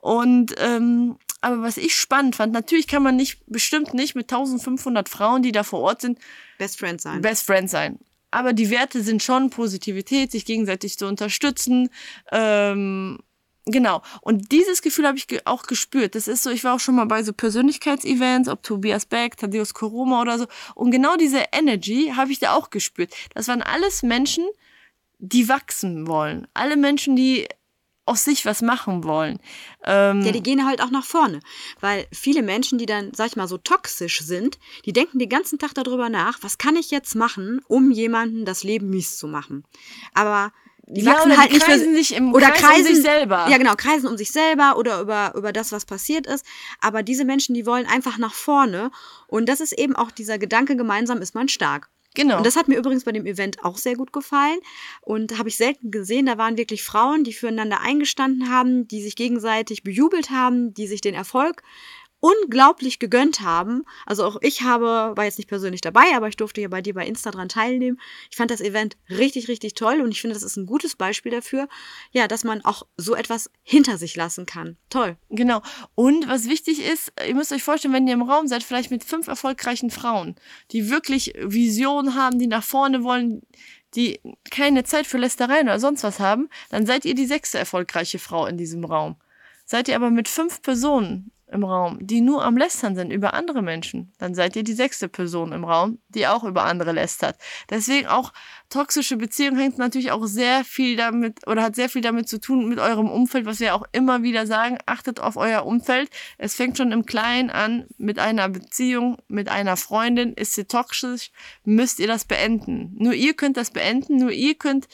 Und 0.00 0.54
ähm, 0.58 1.16
aber 1.40 1.60
was 1.62 1.76
ich 1.76 1.94
spannend 1.94 2.36
fand, 2.36 2.54
natürlich 2.54 2.86
kann 2.86 3.02
man 3.02 3.16
nicht, 3.16 3.40
bestimmt 3.46 3.92
nicht 3.92 4.14
mit 4.14 4.32
1500 4.32 5.10
Frauen, 5.10 5.42
die 5.42 5.52
da 5.52 5.62
vor 5.62 5.80
Ort 5.80 6.00
sind, 6.00 6.18
Best 6.56 6.78
Friend 6.78 6.98
sein. 7.00 7.20
Best 7.20 7.44
Friend 7.44 7.68
sein. 7.68 7.98
Aber 8.34 8.52
die 8.52 8.68
Werte 8.68 9.00
sind 9.00 9.22
schon 9.22 9.48
Positivität, 9.48 10.32
sich 10.32 10.44
gegenseitig 10.44 10.98
zu 10.98 11.06
unterstützen. 11.06 11.88
Ähm, 12.32 13.20
genau. 13.64 14.02
Und 14.22 14.50
dieses 14.50 14.82
Gefühl 14.82 15.06
habe 15.06 15.16
ich 15.16 15.28
ge 15.28 15.40
auch 15.44 15.62
gespürt. 15.62 16.16
Das 16.16 16.26
ist 16.26 16.42
so, 16.42 16.50
ich 16.50 16.64
war 16.64 16.74
auch 16.74 16.80
schon 16.80 16.96
mal 16.96 17.04
bei 17.04 17.22
so 17.22 17.32
Persönlichkeitsevents, 17.32 18.48
ob 18.48 18.64
Tobias 18.64 19.06
Beck, 19.06 19.36
Thaddeus 19.36 19.72
Koroma 19.72 20.20
oder 20.20 20.36
so. 20.40 20.46
Und 20.74 20.90
genau 20.90 21.14
diese 21.14 21.44
Energy 21.52 22.12
habe 22.16 22.32
ich 22.32 22.40
da 22.40 22.54
auch 22.54 22.70
gespürt. 22.70 23.14
Das 23.34 23.46
waren 23.46 23.62
alles 23.62 24.02
Menschen, 24.02 24.44
die 25.18 25.48
wachsen 25.48 26.08
wollen. 26.08 26.48
Alle 26.54 26.76
Menschen, 26.76 27.14
die 27.14 27.46
aus 28.06 28.24
sich 28.24 28.44
was 28.44 28.62
machen 28.62 29.04
wollen. 29.04 29.38
Ähm, 29.84 30.22
Ja, 30.22 30.32
die 30.32 30.42
gehen 30.42 30.66
halt 30.66 30.82
auch 30.82 30.90
nach 30.90 31.04
vorne. 31.04 31.40
Weil 31.80 32.06
viele 32.12 32.42
Menschen, 32.42 32.78
die 32.78 32.86
dann, 32.86 33.12
sag 33.14 33.28
ich 33.28 33.36
mal, 33.36 33.48
so 33.48 33.58
toxisch 33.58 34.20
sind, 34.20 34.58
die 34.84 34.92
denken 34.92 35.18
den 35.18 35.28
ganzen 35.28 35.58
Tag 35.58 35.74
darüber 35.74 36.08
nach, 36.08 36.38
was 36.42 36.58
kann 36.58 36.76
ich 36.76 36.90
jetzt 36.90 37.14
machen, 37.14 37.60
um 37.66 37.90
jemandem 37.90 38.44
das 38.44 38.62
Leben 38.62 38.90
mies 38.90 39.16
zu 39.16 39.26
machen. 39.26 39.64
Aber 40.12 40.52
die 40.86 41.02
Ja, 41.02 41.12
wachsen 41.12 41.30
oder 41.30 41.40
halt 41.40 41.50
die 41.50 41.54
nicht 41.54 41.66
kreisen 41.66 41.90
für, 41.92 41.96
sich 41.96 42.14
im 42.14 42.34
oder 42.34 42.50
Kreis 42.50 42.60
um 42.62 42.66
kreisen 42.68 42.94
sich 42.94 43.02
selber. 43.02 43.48
Ja, 43.48 43.56
genau, 43.56 43.74
kreisen 43.74 44.06
um 44.06 44.18
sich 44.18 44.30
selber 44.30 44.76
oder 44.76 45.00
über, 45.00 45.32
über 45.34 45.52
das, 45.52 45.72
was 45.72 45.86
passiert 45.86 46.26
ist. 46.26 46.44
Aber 46.80 47.02
diese 47.02 47.24
Menschen, 47.24 47.54
die 47.54 47.64
wollen 47.64 47.86
einfach 47.86 48.18
nach 48.18 48.34
vorne. 48.34 48.90
Und 49.26 49.48
das 49.48 49.60
ist 49.60 49.72
eben 49.72 49.96
auch 49.96 50.10
dieser 50.10 50.38
Gedanke, 50.38 50.76
gemeinsam 50.76 51.22
ist 51.22 51.34
man 51.34 51.48
stark. 51.48 51.88
Genau. 52.14 52.38
Und 52.38 52.46
das 52.46 52.56
hat 52.56 52.68
mir 52.68 52.78
übrigens 52.78 53.04
bei 53.04 53.12
dem 53.12 53.26
Event 53.26 53.64
auch 53.64 53.76
sehr 53.76 53.96
gut 53.96 54.12
gefallen 54.12 54.58
und 55.00 55.38
habe 55.38 55.48
ich 55.48 55.56
selten 55.56 55.90
gesehen. 55.90 56.26
Da 56.26 56.38
waren 56.38 56.56
wirklich 56.56 56.82
Frauen, 56.82 57.24
die 57.24 57.32
füreinander 57.32 57.80
eingestanden 57.80 58.50
haben, 58.50 58.88
die 58.88 59.02
sich 59.02 59.16
gegenseitig 59.16 59.82
bejubelt 59.82 60.30
haben, 60.30 60.74
die 60.74 60.86
sich 60.86 61.00
den 61.00 61.14
Erfolg 61.14 61.62
unglaublich 62.24 63.00
gegönnt 63.00 63.42
haben. 63.42 63.84
Also 64.06 64.24
auch 64.24 64.38
ich 64.40 64.62
habe, 64.62 65.12
war 65.14 65.24
jetzt 65.26 65.36
nicht 65.36 65.48
persönlich 65.48 65.82
dabei, 65.82 66.04
aber 66.16 66.26
ich 66.28 66.36
durfte 66.36 66.62
ja 66.62 66.68
bei 66.68 66.80
dir 66.80 66.94
bei 66.94 67.06
Insta 67.06 67.30
dran 67.30 67.50
teilnehmen. 67.50 68.00
Ich 68.30 68.36
fand 68.38 68.50
das 68.50 68.62
Event 68.62 68.96
richtig, 69.10 69.48
richtig 69.48 69.74
toll 69.74 70.00
und 70.00 70.10
ich 70.10 70.22
finde, 70.22 70.32
das 70.32 70.42
ist 70.42 70.56
ein 70.56 70.64
gutes 70.64 70.96
Beispiel 70.96 71.30
dafür, 71.30 71.68
ja, 72.12 72.26
dass 72.26 72.42
man 72.42 72.64
auch 72.64 72.84
so 72.96 73.14
etwas 73.14 73.50
hinter 73.62 73.98
sich 73.98 74.16
lassen 74.16 74.46
kann. 74.46 74.78
Toll. 74.88 75.18
Genau. 75.28 75.60
Und 75.94 76.26
was 76.26 76.48
wichtig 76.48 76.82
ist, 76.82 77.12
ihr 77.28 77.34
müsst 77.34 77.52
euch 77.52 77.62
vorstellen, 77.62 77.92
wenn 77.92 78.06
ihr 78.06 78.14
im 78.14 78.22
Raum 78.22 78.48
seid, 78.48 78.62
vielleicht 78.62 78.90
mit 78.90 79.04
fünf 79.04 79.28
erfolgreichen 79.28 79.90
Frauen, 79.90 80.34
die 80.70 80.88
wirklich 80.88 81.34
Visionen 81.38 82.14
haben, 82.14 82.38
die 82.38 82.46
nach 82.46 82.64
vorne 82.64 83.04
wollen, 83.04 83.42
die 83.96 84.18
keine 84.50 84.84
Zeit 84.84 85.06
für 85.06 85.18
Lästereien 85.18 85.68
oder 85.68 85.78
sonst 85.78 86.02
was 86.02 86.20
haben, 86.20 86.48
dann 86.70 86.86
seid 86.86 87.04
ihr 87.04 87.14
die 87.14 87.26
sechste 87.26 87.58
erfolgreiche 87.58 88.18
Frau 88.18 88.46
in 88.46 88.56
diesem 88.56 88.86
Raum. 88.86 89.16
Seid 89.66 89.88
ihr 89.88 89.96
aber 89.96 90.10
mit 90.10 90.28
fünf 90.28 90.62
Personen 90.62 91.30
im 91.54 91.64
Raum, 91.64 91.98
die 92.00 92.20
nur 92.20 92.44
am 92.44 92.56
Lästern 92.56 92.96
sind 92.96 93.10
über 93.12 93.32
andere 93.32 93.62
Menschen, 93.62 94.12
dann 94.18 94.34
seid 94.34 94.56
ihr 94.56 94.64
die 94.64 94.72
sechste 94.72 95.08
Person 95.08 95.52
im 95.52 95.64
Raum, 95.64 95.98
die 96.08 96.26
auch 96.26 96.44
über 96.44 96.64
andere 96.64 96.92
lästert. 96.92 97.38
Deswegen 97.70 98.08
auch 98.08 98.32
toxische 98.68 99.16
Beziehung 99.16 99.56
hängt 99.56 99.78
natürlich 99.78 100.10
auch 100.10 100.26
sehr 100.26 100.64
viel 100.64 100.96
damit 100.96 101.46
oder 101.46 101.62
hat 101.62 101.76
sehr 101.76 101.88
viel 101.88 102.02
damit 102.02 102.28
zu 102.28 102.40
tun 102.40 102.68
mit 102.68 102.80
eurem 102.80 103.08
Umfeld, 103.08 103.46
was 103.46 103.60
wir 103.60 103.74
auch 103.74 103.84
immer 103.92 104.22
wieder 104.22 104.46
sagen, 104.46 104.78
achtet 104.84 105.20
auf 105.20 105.36
euer 105.36 105.64
Umfeld. 105.64 106.10
Es 106.38 106.56
fängt 106.56 106.76
schon 106.76 106.90
im 106.90 107.06
Kleinen 107.06 107.50
an 107.50 107.86
mit 107.96 108.18
einer 108.18 108.48
Beziehung, 108.48 109.18
mit 109.28 109.48
einer 109.48 109.76
Freundin. 109.76 110.34
Ist 110.34 110.54
sie 110.54 110.64
toxisch, 110.64 111.30
müsst 111.64 112.00
ihr 112.00 112.08
das 112.08 112.24
beenden. 112.24 112.94
Nur 112.98 113.14
ihr 113.14 113.34
könnt 113.34 113.56
das 113.56 113.70
beenden, 113.70 114.16
nur 114.16 114.32
ihr 114.32 114.56
könnt 114.56 114.88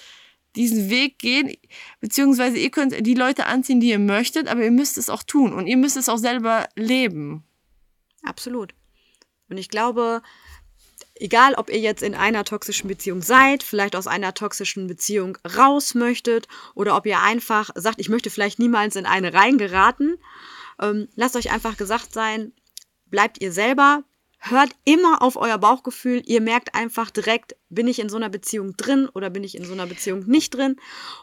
diesen 0.56 0.90
Weg 0.90 1.18
gehen, 1.18 1.54
beziehungsweise 2.00 2.58
ihr 2.58 2.70
könnt 2.70 3.06
die 3.06 3.14
Leute 3.14 3.46
anziehen, 3.46 3.80
die 3.80 3.90
ihr 3.90 3.98
möchtet, 3.98 4.48
aber 4.48 4.62
ihr 4.62 4.70
müsst 4.70 4.98
es 4.98 5.08
auch 5.08 5.22
tun 5.22 5.52
und 5.52 5.66
ihr 5.66 5.76
müsst 5.76 5.96
es 5.96 6.08
auch 6.08 6.18
selber 6.18 6.68
leben. 6.74 7.44
Absolut. 8.22 8.74
Und 9.48 9.58
ich 9.58 9.68
glaube, 9.68 10.22
egal 11.14 11.54
ob 11.54 11.70
ihr 11.70 11.78
jetzt 11.78 12.02
in 12.02 12.14
einer 12.14 12.44
toxischen 12.44 12.88
Beziehung 12.88 13.22
seid, 13.22 13.62
vielleicht 13.62 13.94
aus 13.94 14.06
einer 14.06 14.34
toxischen 14.34 14.86
Beziehung 14.86 15.38
raus 15.56 15.94
möchtet 15.94 16.48
oder 16.74 16.96
ob 16.96 17.06
ihr 17.06 17.20
einfach 17.20 17.70
sagt, 17.74 18.00
ich 18.00 18.08
möchte 18.08 18.30
vielleicht 18.30 18.58
niemals 18.58 18.96
in 18.96 19.06
eine 19.06 19.32
reingeraten, 19.32 20.18
ähm, 20.80 21.08
lasst 21.14 21.36
euch 21.36 21.52
einfach 21.52 21.76
gesagt 21.76 22.12
sein, 22.12 22.52
bleibt 23.06 23.40
ihr 23.40 23.52
selber, 23.52 24.04
hört 24.40 24.70
immer 24.84 25.22
auf 25.22 25.36
euer 25.36 25.58
Bauchgefühl, 25.58 26.22
ihr 26.26 26.40
merkt 26.40 26.74
einfach 26.74 27.10
direkt, 27.10 27.56
bin 27.68 27.86
ich 27.86 27.98
in 27.98 28.08
so 28.08 28.16
einer 28.16 28.28
Beziehung 28.30 28.76
drin 28.76 29.08
oder 29.14 29.30
bin 29.30 29.44
ich 29.44 29.54
in 29.54 29.64
so 29.64 29.72
einer 29.72 29.86
Beziehung 29.86 30.24
nicht 30.26 30.54
drin. 30.54 30.76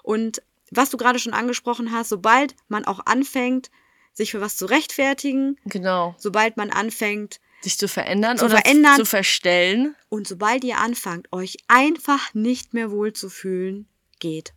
Und 0.04 0.42
was 0.72 0.90
du 0.90 0.98
gerade 0.98 1.20
schon 1.20 1.34
angesprochen 1.34 1.92
hast, 1.92 2.10
sobald 2.10 2.56
man 2.68 2.86
auch 2.86 3.06
anfängt, 3.06 3.72
sich 4.14 4.32
für 4.32 4.42
was 4.42 4.56
zu 4.58 4.66
rechtfertigen, 4.66 5.58
Genau. 5.66 6.16
sobald 6.18 6.58
man 6.58 6.70
anfängt, 6.70 7.40
Sich 7.62 7.78
zu 7.80 7.88
verändern 7.88 8.38
Zu 8.38 8.46
oder 8.46 8.58
verändern. 8.58 8.96
zu 8.98 9.06
verstellen. 9.06 9.96
Und 10.10 10.28
sobald 10.28 10.64
ihr 10.64 10.78
anfangt, 10.78 11.32
euch 11.34 11.58
einfach 11.68 12.34
nicht 12.36 12.74
mehr 12.76 12.92
wohlzufühlen, 12.92 13.88
geht. 14.20 14.54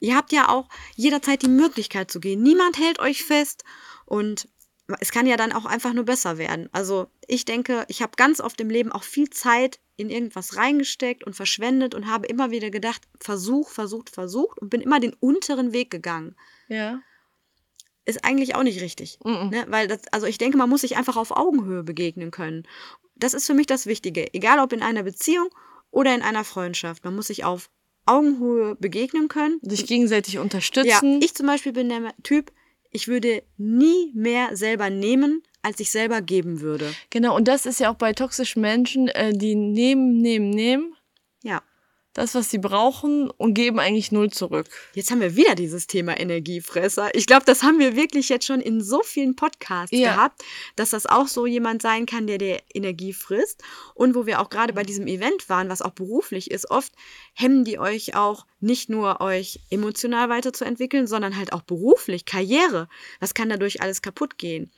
Ihr 0.00 0.16
habt 0.16 0.32
ja 0.32 0.48
auch 0.48 0.68
jederzeit 0.96 1.42
die 1.42 1.48
Möglichkeit 1.48 2.10
zu 2.10 2.18
gehen. 2.18 2.42
Niemand 2.42 2.76
hält 2.78 2.98
euch 2.98 3.22
fest 3.22 3.62
und 4.04 4.48
es 5.00 5.12
kann 5.12 5.26
ja 5.26 5.36
dann 5.36 5.52
auch 5.52 5.64
einfach 5.66 5.92
nur 5.92 6.04
besser 6.04 6.38
werden. 6.38 6.68
Also 6.72 7.08
ich 7.26 7.44
denke, 7.44 7.84
ich 7.88 8.02
habe 8.02 8.12
ganz 8.16 8.40
oft 8.40 8.60
im 8.60 8.70
Leben 8.70 8.90
auch 8.92 9.02
viel 9.04 9.30
Zeit 9.30 9.78
in 9.96 10.10
irgendwas 10.10 10.56
reingesteckt 10.56 11.24
und 11.24 11.36
verschwendet 11.36 11.94
und 11.94 12.06
habe 12.06 12.26
immer 12.26 12.50
wieder 12.50 12.70
gedacht, 12.70 13.02
Versuch, 13.20 13.70
versucht, 13.70 14.10
versucht 14.10 14.58
und 14.60 14.70
bin 14.70 14.80
immer 14.80 14.98
den 15.00 15.14
unteren 15.20 15.72
Weg 15.72 15.90
gegangen. 15.90 16.34
Ja. 16.68 17.00
Ist 18.06 18.24
eigentlich 18.24 18.54
auch 18.54 18.62
nicht 18.62 18.80
richtig. 18.80 19.18
Mhm. 19.24 19.50
Ne? 19.50 19.64
Weil 19.68 19.86
das, 19.86 20.00
also 20.10 20.26
ich 20.26 20.38
denke, 20.38 20.56
man 20.56 20.70
muss 20.70 20.80
sich 20.80 20.96
einfach 20.96 21.16
auf 21.16 21.30
Augenhöhe 21.32 21.82
begegnen 21.82 22.30
können. 22.30 22.66
Das 23.14 23.34
ist 23.34 23.46
für 23.46 23.54
mich 23.54 23.66
das 23.66 23.86
Wichtige. 23.86 24.32
Egal 24.32 24.58
ob 24.58 24.72
in 24.72 24.82
einer 24.82 25.02
Beziehung 25.02 25.50
oder 25.90 26.14
in 26.14 26.22
einer 26.22 26.44
Freundschaft. 26.44 27.04
Man 27.04 27.14
muss 27.14 27.26
sich 27.26 27.44
auf 27.44 27.68
Augenhöhe 28.06 28.76
begegnen 28.76 29.28
können. 29.28 29.60
Sich 29.62 29.86
gegenseitig 29.86 30.34
Ja, 30.34 30.40
unterstützen. 30.40 31.20
ich 31.22 31.34
zum 31.34 31.46
Beispiel 31.46 31.72
bin 31.72 31.90
der 31.90 32.14
Typ, 32.22 32.50
ich 32.90 33.08
würde 33.08 33.42
nie 33.56 34.12
mehr 34.14 34.56
selber 34.56 34.90
nehmen, 34.90 35.42
als 35.62 35.80
ich 35.80 35.90
selber 35.90 36.22
geben 36.22 36.60
würde. 36.60 36.92
genau, 37.10 37.36
und 37.36 37.46
das 37.48 37.66
ist 37.66 37.80
ja 37.80 37.90
auch 37.90 37.96
bei 37.96 38.12
toxischen 38.12 38.62
Menschen, 38.62 39.08
äh, 39.08 39.32
die 39.32 39.54
nehmen, 39.54 40.18
nehmen, 40.18 40.50
nehmen. 40.50 40.94
Das, 42.12 42.34
was 42.34 42.50
sie 42.50 42.58
brauchen 42.58 43.30
und 43.30 43.54
geben 43.54 43.78
eigentlich 43.78 44.10
null 44.10 44.30
zurück. 44.30 44.68
Jetzt 44.94 45.10
haben 45.10 45.20
wir 45.20 45.36
wieder 45.36 45.54
dieses 45.54 45.86
Thema 45.86 46.18
Energiefresser. 46.18 47.14
Ich 47.14 47.26
glaube, 47.26 47.44
das 47.44 47.62
haben 47.62 47.78
wir 47.78 47.94
wirklich 47.94 48.28
jetzt 48.28 48.46
schon 48.46 48.60
in 48.60 48.80
so 48.80 49.02
vielen 49.02 49.36
Podcasts 49.36 49.96
Ja. 49.96 50.14
gehabt, 50.14 50.42
dass 50.76 50.90
das 50.90 51.06
auch 51.06 51.28
so 51.28 51.46
jemand 51.46 51.82
sein 51.82 52.06
kann, 52.06 52.26
der 52.26 52.38
der 52.38 52.62
Energie 52.74 53.12
frisst. 53.12 53.62
Und 53.94 54.14
wo 54.14 54.26
wir 54.26 54.40
auch 54.40 54.50
gerade 54.50 54.72
bei 54.72 54.82
diesem 54.82 55.06
Event 55.06 55.48
waren, 55.48 55.68
was 55.68 55.82
auch 55.82 55.92
beruflich 55.92 56.50
ist, 56.50 56.70
oft 56.70 56.92
hemmen 57.34 57.64
die 57.64 57.78
euch 57.78 58.16
auch 58.16 58.46
nicht 58.58 58.90
nur 58.90 59.20
euch 59.20 59.60
emotional 59.70 60.28
weiterzuentwickeln, 60.28 61.06
sondern 61.06 61.36
halt 61.36 61.52
auch 61.52 61.62
beruflich, 61.62 62.24
Karriere. 62.24 62.88
Was 63.20 63.34
kann 63.34 63.48
dadurch 63.48 63.82
alles 63.82 64.02
kaputt 64.02 64.36
gehen? 64.36 64.72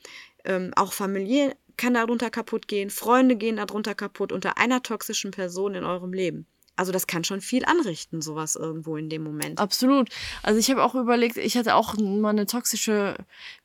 Ähm, 0.45 0.71
auch 0.75 0.93
Familie 0.93 1.55
kann 1.77 1.95
darunter 1.95 2.29
kaputt 2.29 2.67
gehen, 2.67 2.91
Freunde 2.91 3.35
gehen 3.35 3.55
darunter 3.55 3.95
kaputt 3.95 4.31
unter 4.31 4.57
einer 4.59 4.83
toxischen 4.83 5.31
Person 5.31 5.73
in 5.73 5.83
eurem 5.83 6.13
Leben. 6.13 6.45
Also 6.75 6.91
das 6.91 7.07
kann 7.07 7.23
schon 7.23 7.41
viel 7.41 7.65
anrichten, 7.65 8.21
sowas 8.21 8.55
irgendwo 8.55 8.97
in 8.97 9.09
dem 9.09 9.23
Moment. 9.23 9.59
Absolut. 9.59 10.09
Also 10.41 10.59
ich 10.59 10.69
habe 10.71 10.83
auch 10.83 10.95
überlegt, 10.95 11.37
ich 11.37 11.57
hatte 11.57 11.75
auch 11.75 11.95
mal 11.97 12.29
eine 12.29 12.45
toxische 12.45 13.15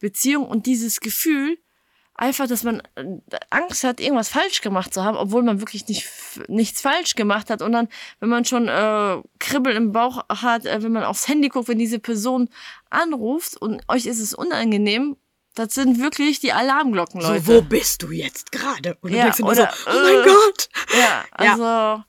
Beziehung 0.01 0.47
und 0.47 0.67
dieses 0.67 1.01
Gefühl, 1.01 1.59
einfach, 2.19 2.47
dass 2.49 2.65
man 2.65 2.83
äh, 2.97 3.05
Angst 3.49 3.85
hat, 3.85 4.01
irgendwas 4.01 4.29
falsch 4.29 4.61
gemacht 4.61 4.93
zu 4.93 5.05
haben, 5.05 5.17
obwohl 5.17 5.43
man 5.43 5.61
wirklich 5.61 5.87
nicht, 5.89 6.07
nichts 6.49 6.81
falsch 6.83 7.15
gemacht 7.15 7.49
hat. 7.49 7.63
Und 7.63 7.73
dann, 7.73 7.89
wenn 8.21 8.29
man 8.29 8.45
schon 8.45 8.69
äh, 8.69 9.23
Kribbel 9.39 9.75
im 9.75 9.93
Bauch 9.93 10.25
hat, 10.29 10.67
äh, 10.67 10.83
wenn 10.83 10.93
man 10.93 11.05
aufs 11.05 11.29
Handy 11.29 11.49
guckt, 11.49 11.69
wenn 11.69 11.79
diese 11.79 12.01
Person 12.01 12.51
anruft 12.91 13.57
und 13.57 13.83
euch 13.89 14.07
ist 14.07 14.21
es 14.21 14.35
unangenehm, 14.35 15.17
das 15.55 15.75
sind 15.75 16.01
wirklich 16.01 16.41
die 16.41 16.53
Alarmglocken, 16.53 17.21
Leute. 17.21 17.41
So, 17.41 17.55
wo 17.55 17.63
bist 17.63 18.03
du 18.03 18.11
jetzt 18.11 18.53
gerade? 18.53 18.97
Und 19.01 19.11
ja, 19.11 19.17
du 19.17 19.23
denkst 19.23 19.39
immer 19.41 19.49
oder, 19.49 19.73
so, 19.73 19.91
oh 19.91 20.03
mein 20.03 20.15
äh, 20.15 20.25
Gott. 20.25 20.69
Ja, 20.97 21.45
Ja. 21.45 22.05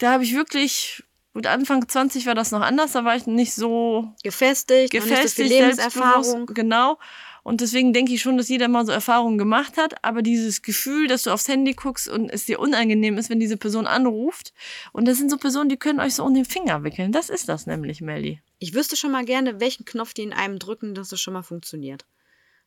Da 0.00 0.12
habe 0.12 0.24
ich 0.24 0.34
wirklich, 0.34 1.04
gut, 1.34 1.46
Anfang 1.46 1.88
20 1.88 2.26
war 2.26 2.34
das 2.34 2.50
noch 2.50 2.62
anders, 2.62 2.92
da 2.92 3.04
war 3.04 3.16
ich 3.16 3.26
nicht 3.26 3.54
so 3.54 4.12
Gefestigt, 4.22 4.92
nicht 4.92 5.02
so 5.02 5.08
gefestigt, 5.08 5.50
Lebenserfahrung. 5.50 6.46
genau. 6.46 6.98
Und 7.42 7.60
deswegen 7.60 7.92
denke 7.92 8.12
ich 8.12 8.20
schon, 8.20 8.36
dass 8.36 8.48
jeder 8.48 8.68
mal 8.68 8.84
so 8.84 8.92
Erfahrungen 8.92 9.38
gemacht 9.38 9.78
hat. 9.78 10.04
Aber 10.04 10.22
dieses 10.22 10.60
Gefühl, 10.62 11.06
dass 11.06 11.22
du 11.22 11.30
aufs 11.30 11.48
Handy 11.48 11.72
guckst 11.72 12.06
und 12.08 12.28
es 12.28 12.44
dir 12.44 12.60
unangenehm 12.60 13.16
ist, 13.16 13.30
wenn 13.30 13.40
diese 13.40 13.56
Person 13.56 13.86
anruft. 13.86 14.52
Und 14.92 15.08
das 15.08 15.18
sind 15.18 15.30
so 15.30 15.38
Personen, 15.38 15.70
die 15.70 15.78
können 15.78 16.00
euch 16.00 16.14
so 16.14 16.24
um 16.24 16.34
den 16.34 16.44
Finger 16.44 16.84
wickeln. 16.84 17.12
Das 17.12 17.30
ist 17.30 17.48
das 17.48 17.66
nämlich, 17.66 18.02
Melly. 18.02 18.42
Ich 18.58 18.74
wüsste 18.74 18.96
schon 18.96 19.10
mal 19.10 19.24
gerne, 19.24 19.58
welchen 19.58 19.86
Knopf 19.86 20.12
die 20.12 20.22
in 20.22 20.34
einem 20.34 20.58
drücken, 20.58 20.94
dass 20.94 21.12
es 21.12 21.20
schon 21.20 21.32
mal 21.32 21.42
funktioniert. 21.42 22.04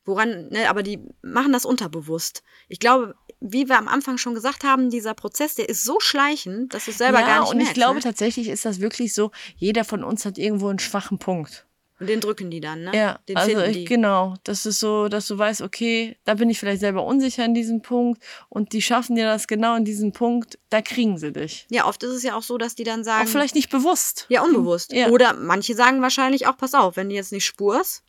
Woran, 0.05 0.49
ne, 0.49 0.69
aber 0.69 0.83
die 0.83 0.99
machen 1.21 1.53
das 1.53 1.65
unterbewusst. 1.65 2.43
Ich 2.67 2.79
glaube, 2.79 3.15
wie 3.45 3.67
wir 3.67 3.77
am 3.77 3.89
Anfang 3.89 4.17
schon 4.17 4.33
gesagt 4.33 4.63
haben, 4.63 4.89
dieser 4.89 5.13
Prozess, 5.13 5.55
der 5.55 5.67
ist 5.67 5.83
so 5.83 5.99
schleichend, 5.99 6.73
dass 6.73 6.85
du 6.85 6.91
es 6.91 6.97
selber 6.97 7.19
ja, 7.19 7.27
gar 7.27 7.39
nicht 7.41 7.49
und 7.49 7.57
ich 7.57 7.65
merkst. 7.65 7.75
glaube 7.75 7.95
ne? 7.95 8.01
tatsächlich 8.01 8.47
ist 8.47 8.63
das 8.63 8.79
wirklich 8.79 9.13
so, 9.13 9.31
jeder 9.57 9.83
von 9.83 10.03
uns 10.03 10.25
hat 10.25 10.37
irgendwo 10.37 10.69
einen 10.69 10.79
schwachen 10.79 11.19
Punkt. 11.19 11.65
Und 11.99 12.07
den 12.07 12.21
drücken 12.21 12.49
die 12.49 12.61
dann, 12.61 12.85
ne? 12.85 12.91
Ja, 12.95 13.19
den 13.27 13.37
also 13.37 13.59
ich, 13.59 13.85
genau, 13.85 14.35
das 14.45 14.65
ist 14.65 14.79
so, 14.79 15.09
dass 15.09 15.27
du 15.27 15.37
weißt, 15.37 15.61
okay, 15.61 16.17
da 16.23 16.35
bin 16.35 16.49
ich 16.49 16.59
vielleicht 16.59 16.79
selber 16.79 17.05
unsicher 17.05 17.43
in 17.43 17.53
diesem 17.53 17.81
Punkt 17.81 18.23
und 18.49 18.71
die 18.71 18.81
schaffen 18.81 19.15
dir 19.15 19.25
das 19.25 19.47
genau 19.47 19.75
in 19.75 19.85
diesem 19.85 20.13
Punkt, 20.13 20.57
da 20.69 20.81
kriegen 20.81 21.17
sie 21.17 21.33
dich. 21.33 21.67
Ja, 21.69 21.85
oft 21.85 22.01
ist 22.03 22.11
es 22.11 22.23
ja 22.23 22.35
auch 22.35 22.43
so, 22.43 22.57
dass 22.57 22.75
die 22.75 22.85
dann 22.85 23.03
sagen, 23.03 23.27
Auch 23.27 23.31
vielleicht 23.31 23.55
nicht 23.55 23.69
bewusst. 23.69 24.25
ja, 24.29 24.41
unbewusst. 24.41 24.93
Ja. 24.93 25.09
Oder 25.09 25.33
manche 25.33 25.75
sagen 25.75 26.01
wahrscheinlich 26.01 26.47
auch, 26.47 26.57
pass 26.57 26.73
auf, 26.73 26.95
wenn 26.95 27.09
du 27.09 27.15
jetzt 27.15 27.33
nicht 27.33 27.45
spurst, 27.45 28.03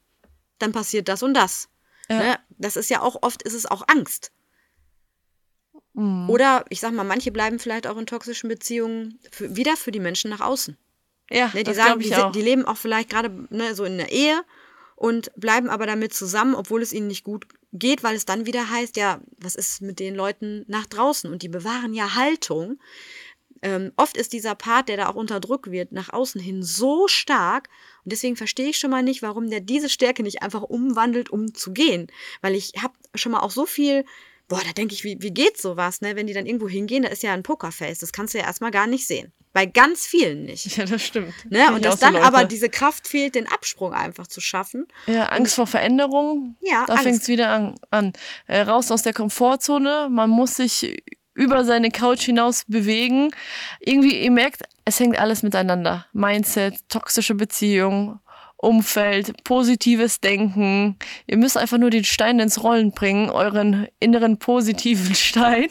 dann 0.58 0.72
passiert 0.72 1.08
das 1.08 1.22
und 1.22 1.34
das. 1.34 1.68
Ja. 2.08 2.18
Ne? 2.18 2.38
Das 2.50 2.76
ist 2.76 2.88
ja 2.88 3.02
auch, 3.02 3.16
oft 3.22 3.42
ist 3.42 3.54
es 3.54 3.66
auch 3.66 3.82
Angst. 3.88 4.30
Mhm. 5.94 6.28
Oder 6.28 6.64
ich 6.68 6.80
sag 6.80 6.92
mal, 6.92 7.04
manche 7.04 7.30
bleiben 7.32 7.58
vielleicht 7.58 7.86
auch 7.86 7.96
in 7.96 8.06
toxischen 8.06 8.48
Beziehungen 8.48 9.18
für, 9.30 9.56
wieder 9.56 9.76
für 9.76 9.92
die 9.92 10.00
Menschen 10.00 10.30
nach 10.30 10.40
außen. 10.40 10.76
Ja, 11.30 11.46
Ne, 11.54 11.60
die 11.60 11.62
das 11.64 11.76
sagen, 11.76 12.00
die, 12.00 12.06
ich 12.08 12.14
sind- 12.14 12.24
auch. 12.24 12.32
die 12.32 12.42
leben 12.42 12.64
auch 12.66 12.76
vielleicht 12.76 13.10
gerade 13.10 13.46
ne, 13.50 13.74
so 13.74 13.84
in 13.84 13.96
der 13.96 14.12
Ehe 14.12 14.42
und 14.96 15.32
bleiben 15.36 15.70
aber 15.70 15.86
damit 15.86 16.12
zusammen, 16.12 16.54
obwohl 16.54 16.82
es 16.82 16.92
ihnen 16.92 17.06
nicht 17.06 17.24
gut 17.24 17.46
geht, 17.72 18.02
weil 18.02 18.14
es 18.14 18.24
dann 18.26 18.46
wieder 18.46 18.68
heißt, 18.70 18.96
ja, 18.96 19.20
was 19.38 19.54
ist 19.54 19.80
mit 19.82 19.98
den 20.00 20.14
Leuten 20.14 20.64
nach 20.68 20.86
draußen? 20.86 21.30
Und 21.32 21.42
die 21.42 21.48
bewahren 21.48 21.94
ja 21.94 22.14
Haltung. 22.14 22.78
Ähm, 23.62 23.92
oft 23.96 24.16
ist 24.16 24.32
dieser 24.34 24.54
Part, 24.54 24.88
der 24.88 24.96
da 24.98 25.08
auch 25.08 25.14
unterdrückt 25.14 25.70
wird, 25.70 25.90
nach 25.92 26.12
außen 26.12 26.40
hin 26.40 26.62
so 26.62 27.08
stark. 27.08 27.68
Und 28.04 28.12
deswegen 28.12 28.36
verstehe 28.36 28.68
ich 28.68 28.78
schon 28.78 28.90
mal 28.90 29.02
nicht, 29.02 29.22
warum 29.22 29.48
der 29.48 29.60
diese 29.60 29.88
Stärke 29.88 30.22
nicht 30.22 30.42
einfach 30.42 30.62
umwandelt, 30.62 31.30
um 31.30 31.54
zu 31.54 31.72
gehen. 31.72 32.08
Weil 32.42 32.54
ich 32.54 32.72
habe 32.82 32.94
schon 33.14 33.32
mal 33.32 33.40
auch 33.40 33.50
so 33.50 33.64
viel, 33.64 34.04
boah, 34.48 34.60
da 34.64 34.72
denke 34.72 34.94
ich, 34.94 35.04
wie, 35.04 35.16
wie 35.20 35.32
geht 35.32 35.56
sowas, 35.60 36.00
ne? 36.00 36.16
Wenn 36.16 36.26
die 36.26 36.32
dann 36.34 36.46
irgendwo 36.46 36.68
hingehen, 36.68 37.02
da 37.02 37.08
ist 37.08 37.22
ja 37.22 37.32
ein 37.32 37.42
Pokerface. 37.42 37.98
Das 37.98 38.12
kannst 38.12 38.34
du 38.34 38.38
ja 38.38 38.44
erstmal 38.44 38.70
gar 38.70 38.86
nicht 38.86 39.06
sehen. 39.06 39.32
Bei 39.52 39.66
ganz 39.66 40.04
vielen 40.04 40.44
nicht. 40.44 40.76
Ja, 40.76 40.84
das 40.84 41.04
stimmt. 41.04 41.32
Ne? 41.48 41.72
Und 41.72 41.84
dass 41.84 42.00
so 42.00 42.06
dann 42.06 42.16
aber 42.16 42.38
Leute. 42.38 42.48
diese 42.48 42.68
Kraft 42.68 43.06
fehlt, 43.06 43.36
den 43.36 43.46
Absprung 43.46 43.92
einfach 43.92 44.26
zu 44.26 44.40
schaffen. 44.40 44.88
Ja, 45.06 45.26
Angst 45.26 45.54
vor 45.54 45.68
Veränderung. 45.68 46.56
Ja, 46.60 46.84
Da 46.86 46.96
fängt 46.96 47.22
es 47.22 47.28
wieder 47.28 47.50
an. 47.50 47.76
an. 47.90 48.12
Äh, 48.48 48.62
raus 48.62 48.90
aus 48.90 49.02
der 49.02 49.12
Komfortzone. 49.12 50.08
Man 50.10 50.28
muss 50.28 50.56
sich 50.56 51.04
über 51.34 51.64
seine 51.64 51.90
Couch 51.90 52.22
hinaus 52.22 52.64
bewegen. 52.66 53.30
Irgendwie, 53.80 54.22
ihr 54.24 54.30
merkt, 54.30 54.62
es 54.84 54.98
hängt 54.98 55.18
alles 55.18 55.42
miteinander. 55.42 56.06
Mindset, 56.12 56.88
toxische 56.88 57.34
Beziehung, 57.34 58.18
Umfeld, 58.64 59.44
positives 59.44 60.20
Denken. 60.20 60.96
Ihr 61.26 61.36
müsst 61.36 61.56
einfach 61.56 61.78
nur 61.78 61.90
den 61.90 62.04
Stein 62.04 62.40
ins 62.40 62.62
Rollen 62.62 62.92
bringen, 62.92 63.30
euren 63.30 63.86
inneren 64.00 64.38
positiven 64.38 65.14
Stein. 65.14 65.68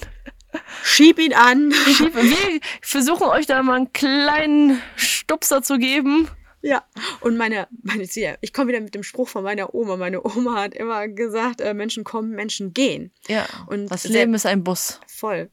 Schieb 0.83 1.17
ihn 1.19 1.33
an. 1.33 1.71
Wir 1.71 2.59
versuchen 2.81 3.27
euch 3.27 3.47
da 3.47 3.61
mal 3.63 3.75
einen 3.75 3.91
kleinen 3.93 4.79
Stupser 4.95 5.63
zu 5.63 5.79
geben. 5.79 6.27
ja. 6.61 6.83
Und 7.21 7.37
meine, 7.37 7.67
meine 7.81 8.07
Ziel, 8.07 8.37
ich 8.41 8.53
komme 8.53 8.67
wieder 8.69 8.79
mit 8.81 8.93
dem 8.93 9.01
Spruch 9.03 9.27
von 9.29 9.43
meiner 9.43 9.73
Oma. 9.73 9.97
Meine 9.97 10.23
Oma 10.23 10.61
hat 10.61 10.75
immer 10.75 11.07
gesagt, 11.07 11.59
äh, 11.59 11.73
Menschen 11.73 12.03
kommen, 12.03 12.31
Menschen 12.31 12.71
gehen. 12.73 13.11
Ja, 13.27 13.45
Und 13.65 13.87
das 13.87 14.03
Leben 14.03 14.33
ist 14.35 14.45
ein 14.45 14.63
Bus. 14.63 14.99
Voll. 15.07 15.49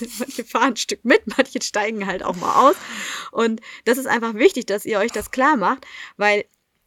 manche 0.18 0.44
fahren 0.44 0.72
ein 0.72 0.76
Stück 0.76 1.04
mit, 1.04 1.22
manche 1.36 1.60
steigen 1.62 2.06
halt 2.06 2.22
auch 2.22 2.36
mal 2.36 2.68
aus. 2.68 2.76
Und 3.32 3.60
das 3.84 3.98
ist 3.98 4.06
einfach 4.06 4.34
wichtig, 4.34 4.66
dass 4.66 4.84
ihr 4.84 4.98
euch 4.98 5.12
das 5.12 5.30
klar 5.30 5.56
macht, 5.56 5.86
weil 6.16 6.44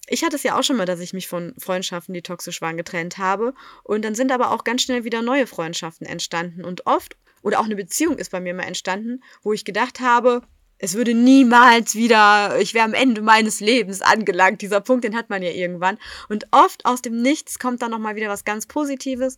ich 0.09 0.23
hatte 0.23 0.37
es 0.37 0.43
ja 0.43 0.57
auch 0.57 0.63
schon 0.63 0.77
mal, 0.77 0.85
dass 0.85 1.01
ich 1.01 1.13
mich 1.13 1.27
von 1.27 1.53
Freundschaften, 1.57 2.13
die 2.13 2.21
toxisch 2.21 2.61
waren, 2.61 2.77
getrennt 2.77 3.17
habe. 3.17 3.53
Und 3.83 4.05
dann 4.05 4.15
sind 4.15 4.31
aber 4.31 4.51
auch 4.51 4.63
ganz 4.63 4.83
schnell 4.83 5.03
wieder 5.03 5.21
neue 5.21 5.47
Freundschaften 5.47 6.07
entstanden. 6.07 6.63
Und 6.63 6.85
oft, 6.85 7.17
oder 7.41 7.59
auch 7.59 7.65
eine 7.65 7.75
Beziehung 7.75 8.17
ist 8.17 8.31
bei 8.31 8.39
mir 8.39 8.53
mal 8.53 8.63
entstanden, 8.63 9.21
wo 9.43 9.51
ich 9.51 9.65
gedacht 9.65 9.99
habe, 9.99 10.41
es 10.79 10.93
würde 10.93 11.13
niemals 11.13 11.95
wieder, 11.95 12.59
ich 12.59 12.73
wäre 12.73 12.85
am 12.85 12.93
Ende 12.93 13.21
meines 13.21 13.59
Lebens 13.59 14.01
angelangt. 14.01 14.61
Dieser 14.61 14.79
Punkt, 14.79 15.03
den 15.03 15.15
hat 15.15 15.29
man 15.29 15.41
ja 15.41 15.49
irgendwann. 15.49 15.97
Und 16.29 16.47
oft 16.51 16.85
aus 16.85 17.01
dem 17.01 17.21
Nichts 17.21 17.59
kommt 17.59 17.81
dann 17.81 17.91
nochmal 17.91 18.15
wieder 18.15 18.29
was 18.29 18.45
ganz 18.45 18.67
Positives. 18.67 19.37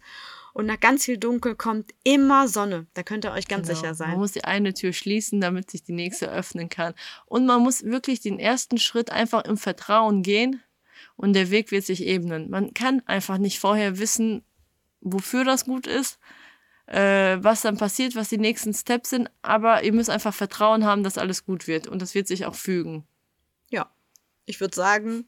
Und 0.54 0.66
nach 0.66 0.80
ganz 0.80 1.06
viel 1.06 1.18
Dunkel 1.18 1.56
kommt 1.56 1.92
immer 2.04 2.48
Sonne. 2.48 2.88
Da 2.94 3.04
könnt 3.04 3.26
ihr 3.26 3.32
euch 3.32 3.48
ganz 3.48 3.68
Genau. 3.68 3.80
sicher 3.80 3.94
sein. 3.94 4.12
Man 4.12 4.20
muss 4.20 4.32
die 4.32 4.44
eine 4.44 4.74
Tür 4.74 4.94
schließen, 4.94 5.40
damit 5.42 5.70
sich 5.72 5.84
die 5.84 5.94
nächste 5.94 6.32
öffnen 6.32 6.70
kann. 6.70 6.94
Und 7.26 7.46
man 7.46 7.62
muss 7.62 7.84
wirklich 7.84 8.20
den 8.20 8.40
ersten 8.40 8.78
Schritt 8.78 9.12
einfach 9.12 9.46
im 9.46 9.58
Vertrauen 9.58 10.24
gehen 10.24 10.62
und 11.16 11.34
der 11.34 11.52
Weg 11.52 11.72
wird 11.72 11.86
sich 11.86 12.06
ebnen. 12.06 12.50
Man 12.50 12.74
kann 12.74 13.02
einfach 13.06 13.38
nicht 13.38 13.60
vorher 13.60 14.00
wissen, 14.00 14.44
wofür 15.02 15.44
das 15.46 15.66
gut 15.66 15.88
ist, 15.88 16.20
äh, 16.88 17.38
was 17.42 17.62
dann 17.62 17.78
passiert, 17.78 18.16
was 18.16 18.30
die 18.30 18.38
nächsten 18.38 18.74
Steps 18.74 19.12
sind, 19.12 19.30
aber 19.42 19.84
ihr 19.84 19.94
müsst 19.94 20.10
einfach 20.10 20.34
Vertrauen 20.34 20.86
haben, 20.86 21.04
dass 21.04 21.18
alles 21.18 21.46
gut 21.46 21.68
wird 21.68 21.88
und 21.88 22.02
das 22.02 22.16
wird 22.16 22.28
sich 22.28 22.46
auch 22.46 22.56
fügen. 22.56 23.06
Ja, 23.70 23.90
ich 24.46 24.60
würde 24.60 24.76
sagen, 24.76 25.26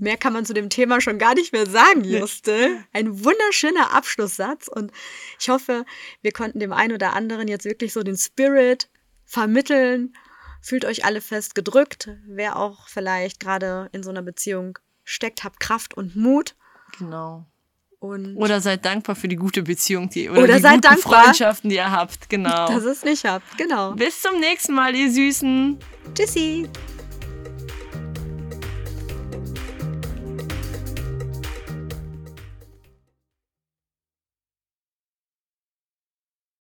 mehr 0.00 0.16
kann 0.16 0.32
man 0.32 0.44
zu 0.44 0.54
dem 0.54 0.70
Thema 0.70 1.00
schon 1.00 1.18
gar 1.18 1.34
nicht 1.34 1.52
mehr 1.52 1.66
sagen, 1.66 2.04
Juste. 2.04 2.84
Ein 2.92 3.24
wunderschöner 3.24 3.94
Abschlusssatz 3.94 4.68
und 4.68 4.92
ich 5.38 5.48
hoffe, 5.48 5.84
wir 6.22 6.32
konnten 6.32 6.60
dem 6.60 6.72
einen 6.72 6.94
oder 6.94 7.14
anderen 7.14 7.48
jetzt 7.48 7.64
wirklich 7.64 7.92
so 7.92 8.02
den 8.02 8.16
Spirit 8.16 8.88
vermitteln. 9.24 10.14
Fühlt 10.60 10.84
euch 10.84 11.04
alle 11.04 11.20
fest 11.20 11.54
gedrückt. 11.54 12.10
Wer 12.26 12.56
auch 12.56 12.88
vielleicht 12.88 13.40
gerade 13.40 13.88
in 13.92 14.02
so 14.02 14.10
einer 14.10 14.22
Beziehung 14.22 14.78
steckt, 15.04 15.44
habt 15.44 15.60
Kraft 15.60 15.94
und 15.94 16.16
Mut. 16.16 16.56
Genau. 16.98 17.46
Und 18.00 18.36
Oder 18.36 18.60
seid 18.60 18.84
dankbar 18.84 19.16
für 19.16 19.26
die 19.26 19.36
gute 19.36 19.62
Beziehung, 19.62 20.08
die 20.08 20.30
oder, 20.30 20.42
Oder 20.42 20.54
die 20.56 20.62
seid 20.62 20.74
guten 20.74 20.94
dankbar. 20.94 21.24
Freundschaften, 21.24 21.70
die 21.70 21.76
ihr 21.76 21.90
habt. 21.90 22.28
Genau. 22.28 22.66
dass 22.68 22.84
es 22.84 23.02
nicht 23.02 23.24
habt. 23.24 23.58
Genau. 23.58 23.92
Bis 23.92 24.22
zum 24.22 24.38
nächsten 24.38 24.74
Mal, 24.74 24.94
ihr 24.94 25.10
Süßen. 25.10 25.78
Tschüssi. 26.14 26.68